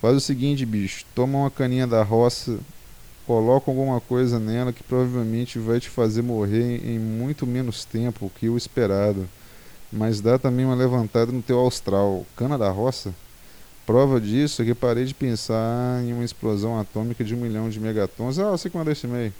[0.00, 2.58] Faz o seguinte, bicho, toma uma caninha da roça,
[3.26, 8.48] coloca alguma coisa nela que provavelmente vai te fazer morrer em muito menos tempo que
[8.48, 9.28] o esperado.
[9.92, 12.24] Mas dá também uma levantada no teu austral.
[12.36, 13.14] Cana da roça?
[13.84, 17.80] Prova disso é que parei de pensar em uma explosão atômica de um milhão de
[17.80, 18.38] megatons.
[18.38, 19.32] Ah, eu sei que mandei esse e-mail.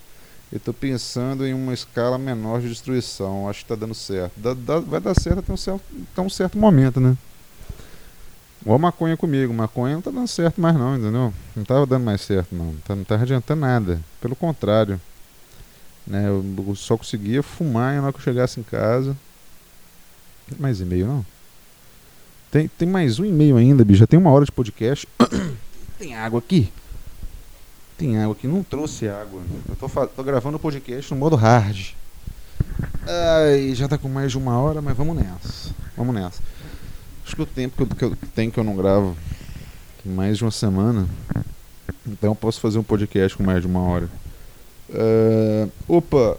[0.52, 3.48] Eu estou pensando em uma escala menor de destruição.
[3.48, 4.32] Acho que está dando certo.
[4.36, 5.82] Dá, dá, vai dar certo até um certo,
[6.12, 7.16] até um certo momento, né?
[8.62, 9.52] Igual maconha comigo.
[9.52, 11.32] Maconha não tá dando certo mais não, entendeu?
[11.56, 12.74] Não tava dando mais certo, não.
[12.84, 14.00] Tá, não tá adiantando nada.
[14.20, 15.00] Pelo contrário.
[16.06, 19.16] Né, eu só conseguia fumar na hora que eu chegasse em casa.
[20.48, 21.26] Tem mais e-mail, não?
[22.50, 24.00] Tem, tem mais um e-mail ainda, bicho.
[24.00, 25.06] Já tem uma hora de podcast.
[25.98, 26.72] tem água aqui?
[27.96, 29.40] Tem água aqui, não trouxe água.
[29.68, 31.92] Eu tô, tô gravando o podcast no modo hard.
[33.06, 35.74] Ai, já tá com mais de uma hora, mas vamos nessa.
[35.96, 36.42] Vamos nessa.
[37.24, 39.16] Acho que o tempo que eu, tenho que eu não gravo
[40.04, 41.08] mais de uma semana.
[42.06, 44.08] Então eu posso fazer um podcast com mais de uma hora.
[44.88, 46.38] Uh, opa!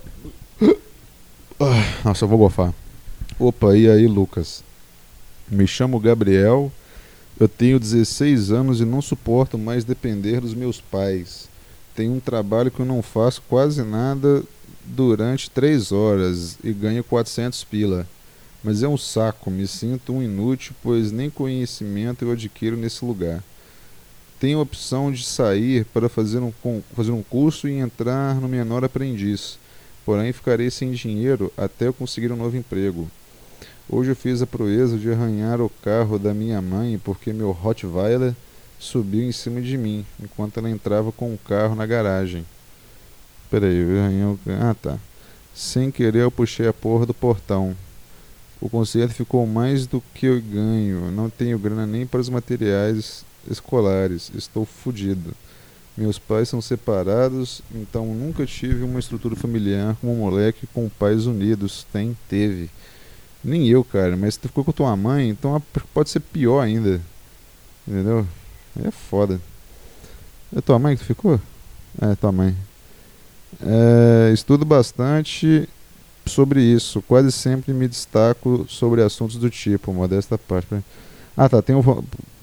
[2.03, 2.73] Nossa, eu vou gofar.
[3.39, 4.63] Opa, e aí, Lucas?
[5.49, 6.71] Me chamo Gabriel.
[7.39, 11.49] Eu tenho 16 anos e não suporto mais depender dos meus pais
[11.95, 14.43] tenho um trabalho que eu não faço quase nada
[14.83, 18.07] durante três horas e ganho 400 pila.
[18.63, 23.43] Mas é um saco, me sinto um inútil, pois nem conhecimento eu adquiro nesse lugar.
[24.39, 26.51] Tenho a opção de sair para fazer um,
[26.95, 29.57] fazer um curso e entrar no menor aprendiz,
[30.05, 33.09] porém ficarei sem dinheiro até eu conseguir um novo emprego.
[33.89, 38.33] Hoje eu fiz a proeza de arranhar o carro da minha mãe porque meu Rottweiler
[38.79, 42.45] subiu em cima de mim, enquanto ela entrava com o carro na garagem.
[43.49, 44.39] Peraí, eu...
[44.59, 44.97] ah tá.
[45.53, 47.75] Sem querer eu puxei a porra do portão.
[48.61, 51.09] O concerto ficou mais do que eu ganho.
[51.11, 54.31] Não tenho grana nem para os materiais escolares.
[54.35, 55.33] Estou fodido.
[55.97, 61.25] Meus pais são separados, então nunca tive uma estrutura familiar como um moleque com pais
[61.25, 61.85] unidos.
[61.91, 62.69] Tem, teve.
[63.43, 65.61] Nem eu, cara, mas tu ficou com tua mãe, então
[65.93, 67.01] pode ser pior ainda.
[67.87, 68.25] Entendeu?
[68.85, 69.41] É foda.
[70.55, 71.41] É tua mãe que ficou?
[71.99, 72.55] É, tua mãe.
[73.61, 75.67] É, estudo bastante
[76.31, 77.01] sobre isso.
[77.03, 80.67] Quase sempre me destaco sobre assuntos do tipo, modesta parte.
[81.35, 81.61] Ah, tá.
[81.61, 81.81] Tem um.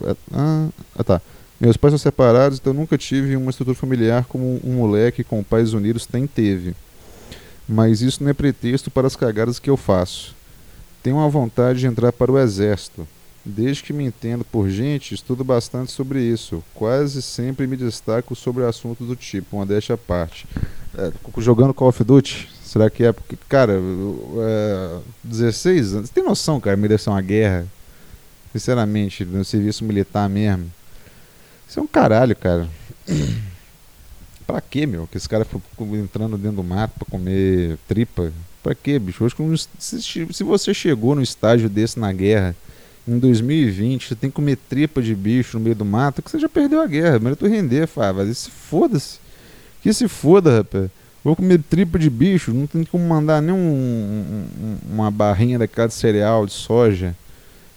[0.05, 1.21] É, ah, tá.
[1.61, 5.73] Meus pais são separados, então nunca tive uma estrutura familiar como um moleque com pais
[5.73, 6.75] unidos tem teve.
[7.69, 10.37] Mas isso não é pretexto para as cagadas que eu faço.
[11.03, 13.07] Tenho uma vontade de entrar para o exército
[13.51, 16.63] Desde que me entendo por gente, estudo bastante sobre isso.
[16.75, 20.47] Quase sempre me destaco sobre assuntos do tipo, uma deixa à parte.
[20.95, 26.25] É, jogando Call of Duty, será que é porque, cara, é, 16 anos, você tem
[26.25, 27.67] noção, cara, merecer uma guerra?
[28.53, 30.71] Sinceramente, no serviço militar mesmo.
[31.69, 32.69] Isso é um caralho, cara.
[34.47, 35.07] pra quê, meu?
[35.07, 38.33] Que esse cara ficou entrando dentro do mato pra comer tripa?
[38.63, 39.25] Pra quê, bicho?
[39.79, 42.55] Se você chegou no estágio desse na guerra
[43.09, 46.39] em 2020 você tem que comer tripa de bicho no meio do mato, que você
[46.39, 47.19] já perdeu a guerra.
[47.19, 48.33] Melhor tu render, Fábio.
[48.35, 49.19] Se foda-se.
[49.83, 50.91] Que se foda, rapaz.
[51.29, 55.87] Vou comer tripa de bicho, não tem como mandar nem um, um, uma barrinha daquela
[55.87, 57.15] de cereal, de soja.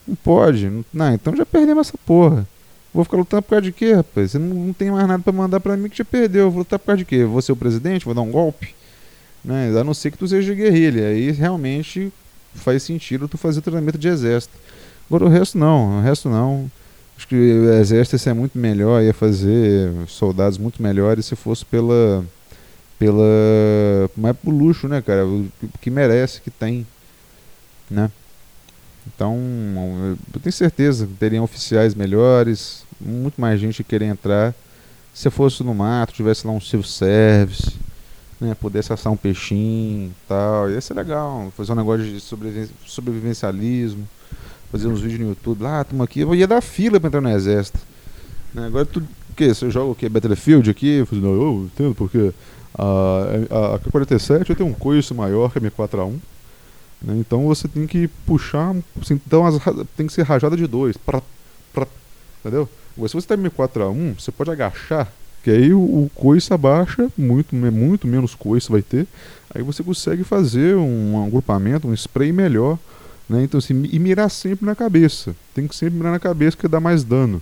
[0.08, 0.72] Não pode.
[0.94, 2.48] Não, então já perdemos essa porra.
[2.94, 4.32] Vou ficar lutando por causa de quê, rapaz?
[4.32, 6.50] Você não, não tem mais nada para mandar para mim que já perdeu.
[6.50, 7.26] Vou lutar por causa de quê?
[7.26, 8.06] Vou ser o presidente?
[8.06, 8.74] Vou dar um golpe?
[9.44, 9.78] Né?
[9.78, 11.10] A não ser que tu seja guerrilha.
[11.10, 12.10] Aí realmente
[12.56, 14.54] faz sentido tu fazer treinamento de exército.
[15.10, 16.72] Agora o resto não, o resto não.
[17.18, 22.24] Acho que o exército ia muito melhor, ia fazer soldados muito melhores se fosse pela.
[23.02, 23.26] Pela.
[24.16, 25.26] mais pro luxo, né, cara?
[25.26, 25.50] O
[25.82, 26.86] que merece, que tem.
[27.90, 28.12] Né?
[29.08, 29.36] Então,
[30.32, 34.54] eu tenho certeza que teriam oficiais melhores, muito mais gente querer entrar.
[35.16, 37.76] Se fosse no mato, tivesse lá um civil service,
[38.40, 42.20] né, pudesse assar um peixinho tal, ia ser legal, fazer um negócio de
[42.86, 44.08] sobrevivencialismo
[44.72, 47.20] fazer uns vídeos no YouTube, lá, ah, estamos aqui, eu ia dar fila para entrar
[47.20, 47.78] no exército.
[48.54, 48.68] Né?
[48.68, 49.00] Agora tu
[49.30, 49.54] O que?
[49.54, 50.08] Você joga o que?
[50.08, 51.00] Battlefield aqui?
[51.00, 52.34] Eu falei, não, eu entendo porque
[52.82, 56.18] a, a, a K-47 tem um coice maior que a M4A1.
[57.02, 57.16] Né?
[57.20, 59.60] Então você tem que puxar, assim, então as,
[59.96, 60.98] tem que ser rajada de dois.
[60.98, 61.22] Pra,
[61.72, 61.86] pra,
[62.40, 62.68] entendeu?
[63.08, 65.12] Se você tem M4A1, você pode agachar,
[65.44, 69.08] que aí o, o coice abaixa, muito, muito menos coice vai ter.
[69.54, 72.80] Aí você consegue fazer um, um agrupamento, um spray melhor.
[73.30, 73.44] Né?
[73.44, 75.36] Então, assim, e mirar sempre na cabeça.
[75.54, 77.42] Tem que sempre mirar na cabeça que dá mais dano.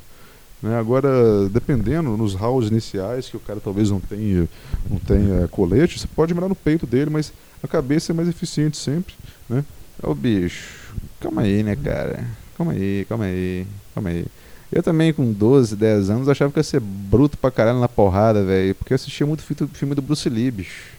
[0.61, 0.77] Né?
[0.77, 4.47] Agora, dependendo, nos rounds iniciais, que o cara talvez não tenha,
[4.89, 7.31] não tenha colete, você pode mirar no peito dele, mas
[7.63, 9.13] a cabeça é mais eficiente sempre.
[9.49, 9.63] Né?
[10.01, 12.25] Ô bicho, calma aí, né, cara?
[12.57, 14.25] Calma aí, calma aí, calma aí.
[14.71, 18.43] Eu também, com 12, 10 anos, achava que ia ser bruto pra caralho na porrada,
[18.43, 18.75] velho.
[18.75, 20.91] Porque eu assistia muito filme do Bruce Lee, bicho.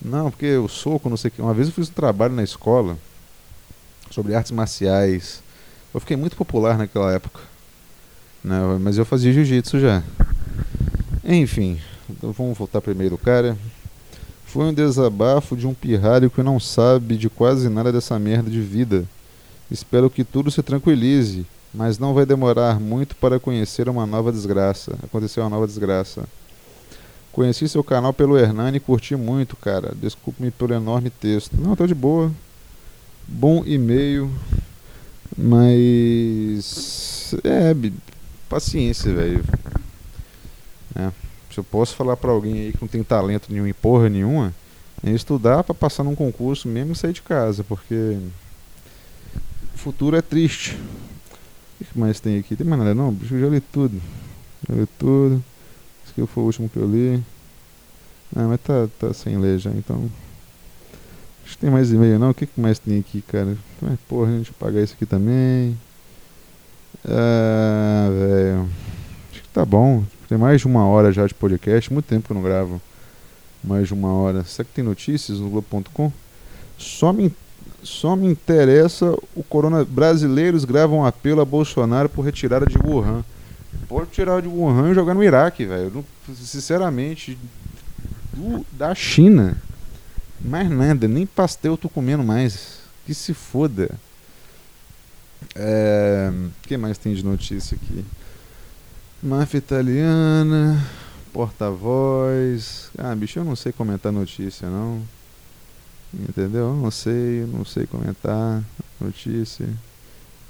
[0.00, 1.42] Não, porque o soco, não sei o que.
[1.42, 2.96] Uma vez eu fiz um trabalho na escola
[4.10, 5.42] sobre artes marciais.
[5.92, 7.40] Eu fiquei muito popular naquela época.
[8.44, 8.58] Né?
[8.80, 10.02] Mas eu fazia jiu-jitsu já.
[11.24, 11.80] Enfim,
[12.10, 13.56] então vamos voltar primeiro, cara.
[14.44, 18.60] Foi um desabafo de um pirralho que não sabe de quase nada dessa merda de
[18.60, 19.04] vida.
[19.70, 24.96] Espero que tudo se tranquilize, mas não vai demorar muito para conhecer uma nova desgraça.
[25.02, 26.24] Aconteceu uma nova desgraça.
[27.32, 29.92] Conheci seu canal pelo Hernani e curti muito, cara.
[30.00, 31.56] Desculpe-me pelo enorme texto.
[31.60, 32.30] Não, tá de boa.
[33.26, 34.30] Bom e-mail,
[35.36, 37.34] mas.
[37.42, 37.74] É,
[38.54, 39.44] paciência, velho.
[40.94, 41.10] É.
[41.50, 44.54] Se eu posso falar para alguém aí que não tem talento nenhum em porra nenhuma,
[45.04, 48.16] é estudar para passar num concurso mesmo e sair de casa, porque
[49.74, 50.78] o futuro é triste.
[51.80, 52.54] O que mais tem aqui?
[52.54, 53.12] Tem mais nada não?
[53.12, 54.00] Bicho, eu já li tudo.
[54.68, 55.44] Já li tudo.
[56.04, 57.22] Esse aqui foi o último que eu li.
[58.36, 60.08] Ah, mas tá, tá sem ler já, então.
[61.44, 62.30] Acho que tem mais e-mail não?
[62.30, 63.56] O que, que mais tem aqui, cara?
[64.08, 65.76] Porra, deixa eu pagar isso aqui também.
[67.06, 68.68] Ah, velho.
[69.30, 70.04] Acho que tá bom.
[70.28, 72.80] Tem mais de uma hora já de podcast, muito tempo que eu não gravo.
[73.62, 74.44] Mais de uma hora.
[74.44, 76.12] Será que tem notícias no Globo.com?
[76.78, 77.34] Só me,
[77.82, 79.84] só me interessa o corona.
[79.84, 83.24] Brasileiros gravam apelo a Bolsonaro por retirada de Wuhan.
[83.88, 86.04] Pode tirar de Wuhan e jogar no Iraque, velho.
[86.34, 87.38] Sinceramente,
[88.32, 89.56] do, da China.
[90.40, 92.80] Mais nada, nem pastel eu tô comendo mais.
[93.06, 93.90] Que se foda.
[95.54, 96.32] É,
[96.62, 98.04] que mais tem de notícia aqui?
[99.22, 100.84] Máfia italiana,
[101.32, 102.90] porta-voz.
[102.98, 105.02] Ah, bicho, eu não sei comentar notícia, não.
[106.12, 106.68] Entendeu?
[106.68, 108.62] Eu não sei, não sei comentar
[109.00, 109.66] notícia.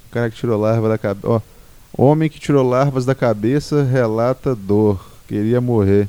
[0.09, 1.29] O cara que tirou larva da cabeça.
[1.29, 1.41] Ó,
[1.97, 5.05] homem que tirou larvas da cabeça relata dor.
[5.27, 6.09] Queria morrer.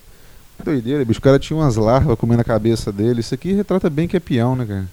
[0.64, 1.20] Doideira, bicho.
[1.20, 3.20] O cara tinha umas larvas comendo a cabeça dele.
[3.20, 4.90] Isso aqui retrata bem que é peão, né, cara?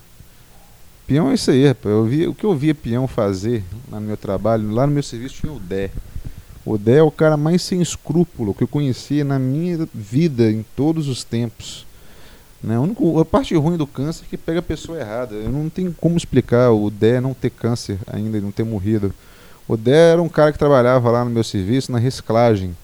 [1.13, 1.95] Peão é isso aí, rapaz.
[1.95, 5.03] Eu vi, o que eu via peão fazer lá no meu trabalho, lá no meu
[5.03, 5.91] serviço tinha o Dé.
[6.65, 10.65] O Dé é o cara mais sem escrúpulo que eu conheci na minha vida, em
[10.75, 11.85] todos os tempos.
[12.63, 12.77] Né?
[12.77, 15.35] A, única, a parte ruim do câncer é que pega a pessoa errada.
[15.35, 19.13] Eu não tenho como explicar o Dé não ter câncer ainda e não ter morrido.
[19.69, 22.75] O Dé era um cara que trabalhava lá no meu serviço, na reciclagem.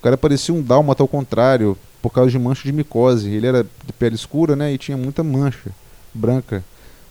[0.00, 3.30] O cara parecia um dálmata ao contrário, por causa de mancha de micose.
[3.30, 4.72] Ele era de pele escura, né?
[4.72, 5.70] E tinha muita mancha
[6.12, 6.64] branca.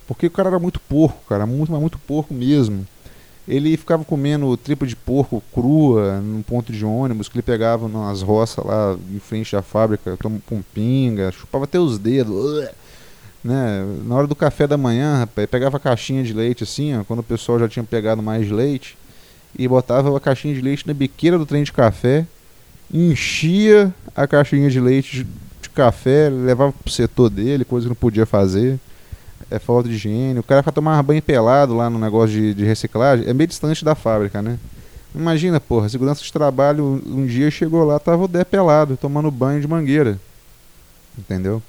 [0.09, 2.83] Porque o cara era muito porco, cara, muito, mas muito porco mesmo.
[3.47, 8.23] Ele ficava comendo tripa de porco crua num ponto de ônibus que ele pegava nas
[8.23, 12.67] roças lá em frente à fábrica, com pinga, chupava até os dedos.
[13.43, 13.85] Né?
[14.03, 17.19] Na hora do café da manhã, rapaz, pegava a caixinha de leite assim, ó, quando
[17.19, 18.97] o pessoal já tinha pegado mais leite,
[19.55, 22.25] e botava a caixinha de leite na biqueira do trem de café,
[22.91, 25.27] enchia a caixinha de leite
[25.61, 28.79] de café, levava pro setor dele, coisa que não podia fazer
[29.49, 30.39] é falta de higiene.
[30.39, 33.83] O cara vai tomar banho pelado lá no negócio de, de reciclagem, é meio distante
[33.83, 34.57] da fábrica, né?
[35.13, 39.59] Imagina, porra, segurança de trabalho um dia chegou lá, tava o Dé pelado, tomando banho
[39.59, 40.19] de mangueira.
[41.17, 41.61] Entendeu?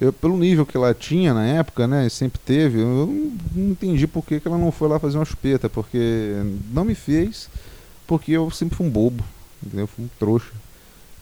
[0.00, 4.24] Eu, pelo nível que ela tinha na época, né, sempre teve, eu não entendi por
[4.24, 6.36] que, que ela não foi lá fazer uma chupeta, porque
[6.72, 7.48] não me fez,
[8.06, 9.24] porque eu sempre fui um bobo,
[9.64, 9.88] entendeu?
[9.88, 10.52] Fui um trouxa.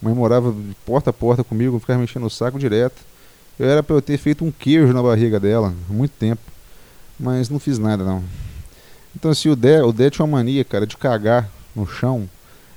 [0.02, 3.00] Mãe morava de porta a porta comigo, ficava mexendo o saco direto.
[3.58, 6.42] Eu era para eu ter feito um queijo na barriga dela há muito tempo,
[7.18, 8.22] mas não fiz nada não.
[9.14, 12.28] Então assim, o Dé, o Dé tinha uma mania, cara, de cagar no chão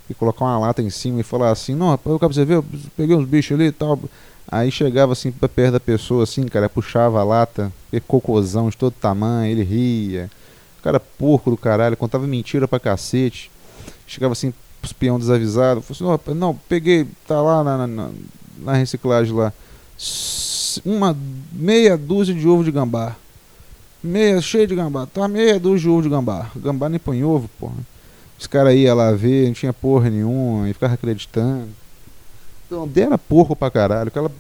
[0.10, 2.65] e colocar uma lata em cima e falar assim, não, rapaz, eu você ver, eu
[2.95, 3.99] peguei uns bichos ali e tal.
[4.47, 7.72] Aí chegava assim pra perto da pessoa, assim, cara, puxava a lata,
[8.07, 10.31] cocôzão de todo tamanho, ele ria.
[10.80, 13.51] O cara porco do caralho, contava mentira pra cacete.
[14.07, 18.10] Chegava assim, os peão desavisado, falou assim, não, não, peguei, tá lá na, na,
[18.57, 19.53] na reciclagem lá
[20.85, 21.15] uma
[21.51, 23.15] meia dúzia de ovo de gambá.
[24.03, 25.06] Meia cheia de gambá.
[25.06, 26.49] Tá meia dúzia de ovo de gambá.
[26.56, 27.76] Gambá nem põe ovo, porra.
[28.39, 31.68] Os caras iam lá ver, não tinha porra nenhuma, e ficava acreditando.
[32.65, 34.11] Então, dera porco pra caralho.
[34.15, 34.31] Ela,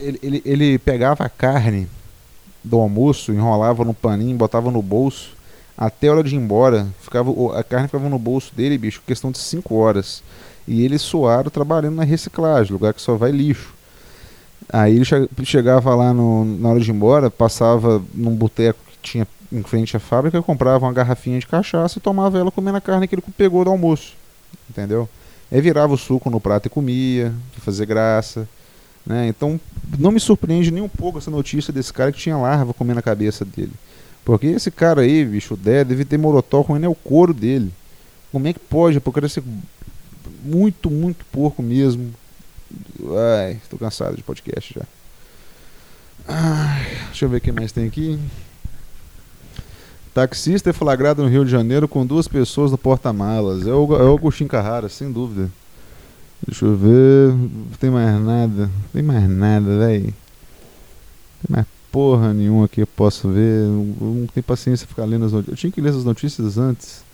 [0.00, 1.86] ele, ele, ele pegava a carne
[2.64, 5.36] do almoço, enrolava no paninho, botava no bolso,
[5.76, 9.30] até a hora de ir embora, ficava, a carne ficava no bolso dele, bicho, questão
[9.30, 10.22] de 5 horas.
[10.66, 13.74] E ele suado trabalhando na reciclagem, lugar que só vai lixo.
[14.70, 15.04] Aí ele
[15.44, 19.96] chegava lá no, na hora de ir embora, passava num boteco que tinha em frente
[19.96, 23.22] à fábrica, comprava uma garrafinha de cachaça e tomava ela comendo a carne que ele
[23.36, 24.14] pegou do almoço.
[24.68, 25.08] Entendeu?
[25.50, 28.46] Aí virava o suco no prato e comia, pra fazer graça.
[29.06, 29.28] Né?
[29.28, 29.58] Então
[29.98, 33.02] não me surpreende nem um pouco essa notícia desse cara que tinha larva comendo a
[33.02, 33.72] cabeça dele.
[34.24, 37.72] Porque esse cara aí, bicho, o Dé, deve ter morotó ruim é o couro dele.
[38.30, 39.00] Como é que pode?
[39.00, 39.42] Porque deve ser
[40.44, 42.12] muito, muito porco mesmo.
[43.16, 44.86] Ai, estou cansado de podcast já.
[46.26, 48.18] Ai, deixa eu ver o que mais tem aqui.
[50.12, 53.66] Taxista é flagrado no Rio de Janeiro com duas pessoas no porta-malas.
[53.66, 55.50] É o, é o Agostinho Carrara, sem dúvida.
[56.46, 57.32] Deixa eu ver.
[57.32, 58.66] Não tem mais nada.
[58.66, 60.04] Não tem mais nada, velho.
[60.04, 63.66] Não tem mais porra nenhuma que eu possa ver.
[63.66, 65.52] Não, tenho paciência ficar lendo as notícias.
[65.52, 67.07] Eu tinha que ler essas notícias antes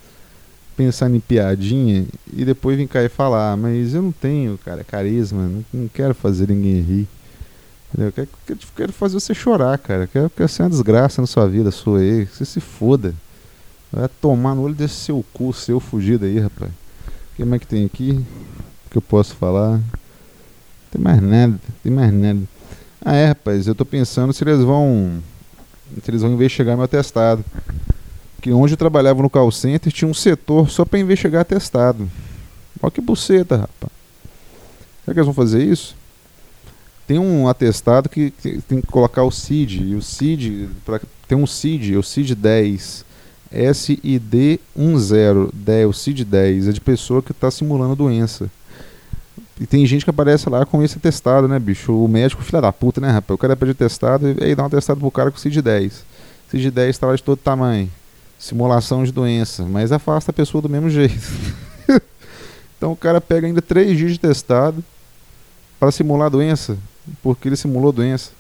[0.77, 5.43] pensar em piadinha e depois vir cá e falar, mas eu não tenho, cara, carisma,
[5.43, 7.09] não, não quero fazer ninguém rir.
[7.97, 8.29] Eu quero,
[8.75, 10.09] quero, fazer você chorar, cara.
[10.09, 12.27] Quero que ser uma desgraça na sua vida, sua aí.
[12.27, 13.15] Você se foda.
[13.93, 16.73] Vai tomar no olho desse seu cu, seu fugido aí, rapaz.
[16.73, 18.25] O que mais que tem aqui?
[18.91, 19.81] Que eu posso falar?
[20.91, 22.41] Tem mais nada, tem mais nada.
[23.05, 25.23] Ah é, rapaz, eu tô pensando se eles vão.
[26.03, 27.45] Se eles vão investigar meu atestado
[28.45, 32.11] que onde eu trabalhava no call center tinha um setor só para investigar atestado.
[32.83, 33.91] Olha que buceta, rapaz.
[35.03, 35.97] Será que eles vão fazer isso?
[37.07, 38.31] Tem um atestado que,
[38.69, 43.07] tem que colocar o CID, e o CID, pra, tem um CID, o CID 10,
[43.75, 44.59] SID 10,
[45.55, 48.51] 10, o CID 10, é de pessoa que está simulando doença.
[49.59, 51.95] E tem gente que aparece lá com esse atestado, né, bicho?
[51.95, 53.37] O médico, filha da puta, né, rapaz?
[53.37, 56.05] O cara pede atestado e aí dá um atestado pro cara com o CID 10.
[56.51, 57.89] CID 10 está lá de todo tamanho
[58.45, 61.33] simulação de doença, mas afasta a pessoa do mesmo jeito.
[62.77, 64.85] então o cara pega ainda três dias de testado
[65.81, 66.77] para simular doença,
[67.23, 68.33] porque ele simulou doença.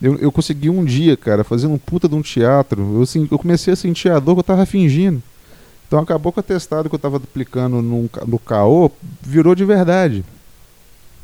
[0.00, 2.94] Eu, eu consegui um dia, cara, fazendo um puta de um teatro.
[2.94, 5.20] Eu, assim, eu comecei a sentir a dor que eu tava fingindo.
[5.88, 10.24] Então acabou que o atestado que eu tava aplicando no, no caô virou de verdade.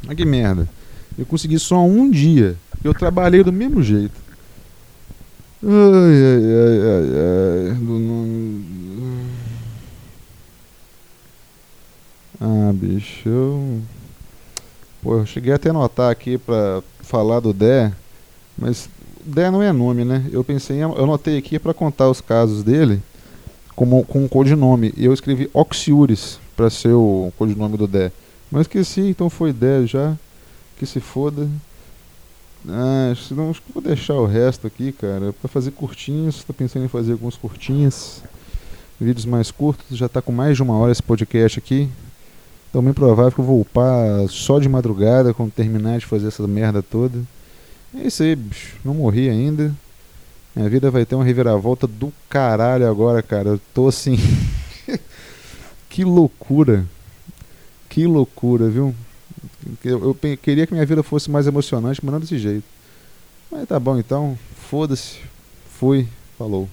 [0.07, 0.69] Olha que merda.
[1.17, 2.57] Eu consegui só um dia.
[2.83, 4.20] Eu trabalhei do mesmo jeito.
[5.62, 7.77] Ai, ai, ai, ai, ai.
[12.41, 13.82] Ah, bicho.
[15.03, 17.93] Pô, eu cheguei até a anotar aqui pra falar do Dé,
[18.57, 18.89] mas
[19.24, 20.24] Dé não é nome, né?
[20.32, 23.01] Eu pensei, em, eu anotei aqui para contar os casos dele
[23.77, 24.95] como, com um codinome.
[24.97, 28.12] Eu escrevi Oxiuris para ser o codinome do Dé.
[28.51, 30.16] Mas esqueci, então foi Dé já.
[30.78, 31.49] Que se foda.
[32.69, 36.45] Ah, não, acho que vou deixar o resto aqui, cara, para fazer curtinhos.
[36.45, 38.23] Tô pensando em fazer alguns curtinhos,
[39.01, 39.97] vídeos mais curtos.
[39.97, 41.89] Já tá com mais de uma hora esse podcast aqui.
[42.69, 46.47] Então, bem provável que eu vou upar só de madrugada quando terminar de fazer essa
[46.47, 47.19] merda toda.
[47.95, 48.77] É isso aí, bicho.
[48.85, 49.74] Não morri ainda.
[50.55, 53.51] Minha vida vai ter uma reviravolta do caralho agora, cara.
[53.51, 54.16] Eu tô assim.
[55.89, 56.85] que loucura.
[57.89, 58.95] Que loucura, viu?
[59.85, 62.65] Eu, eu, queria que minha vida fosse mais emocionante, mas não desse jeito.
[63.51, 64.39] Mas tá bom então,
[64.69, 65.19] foda-se.
[65.78, 66.07] Fui,
[66.39, 66.69] falou.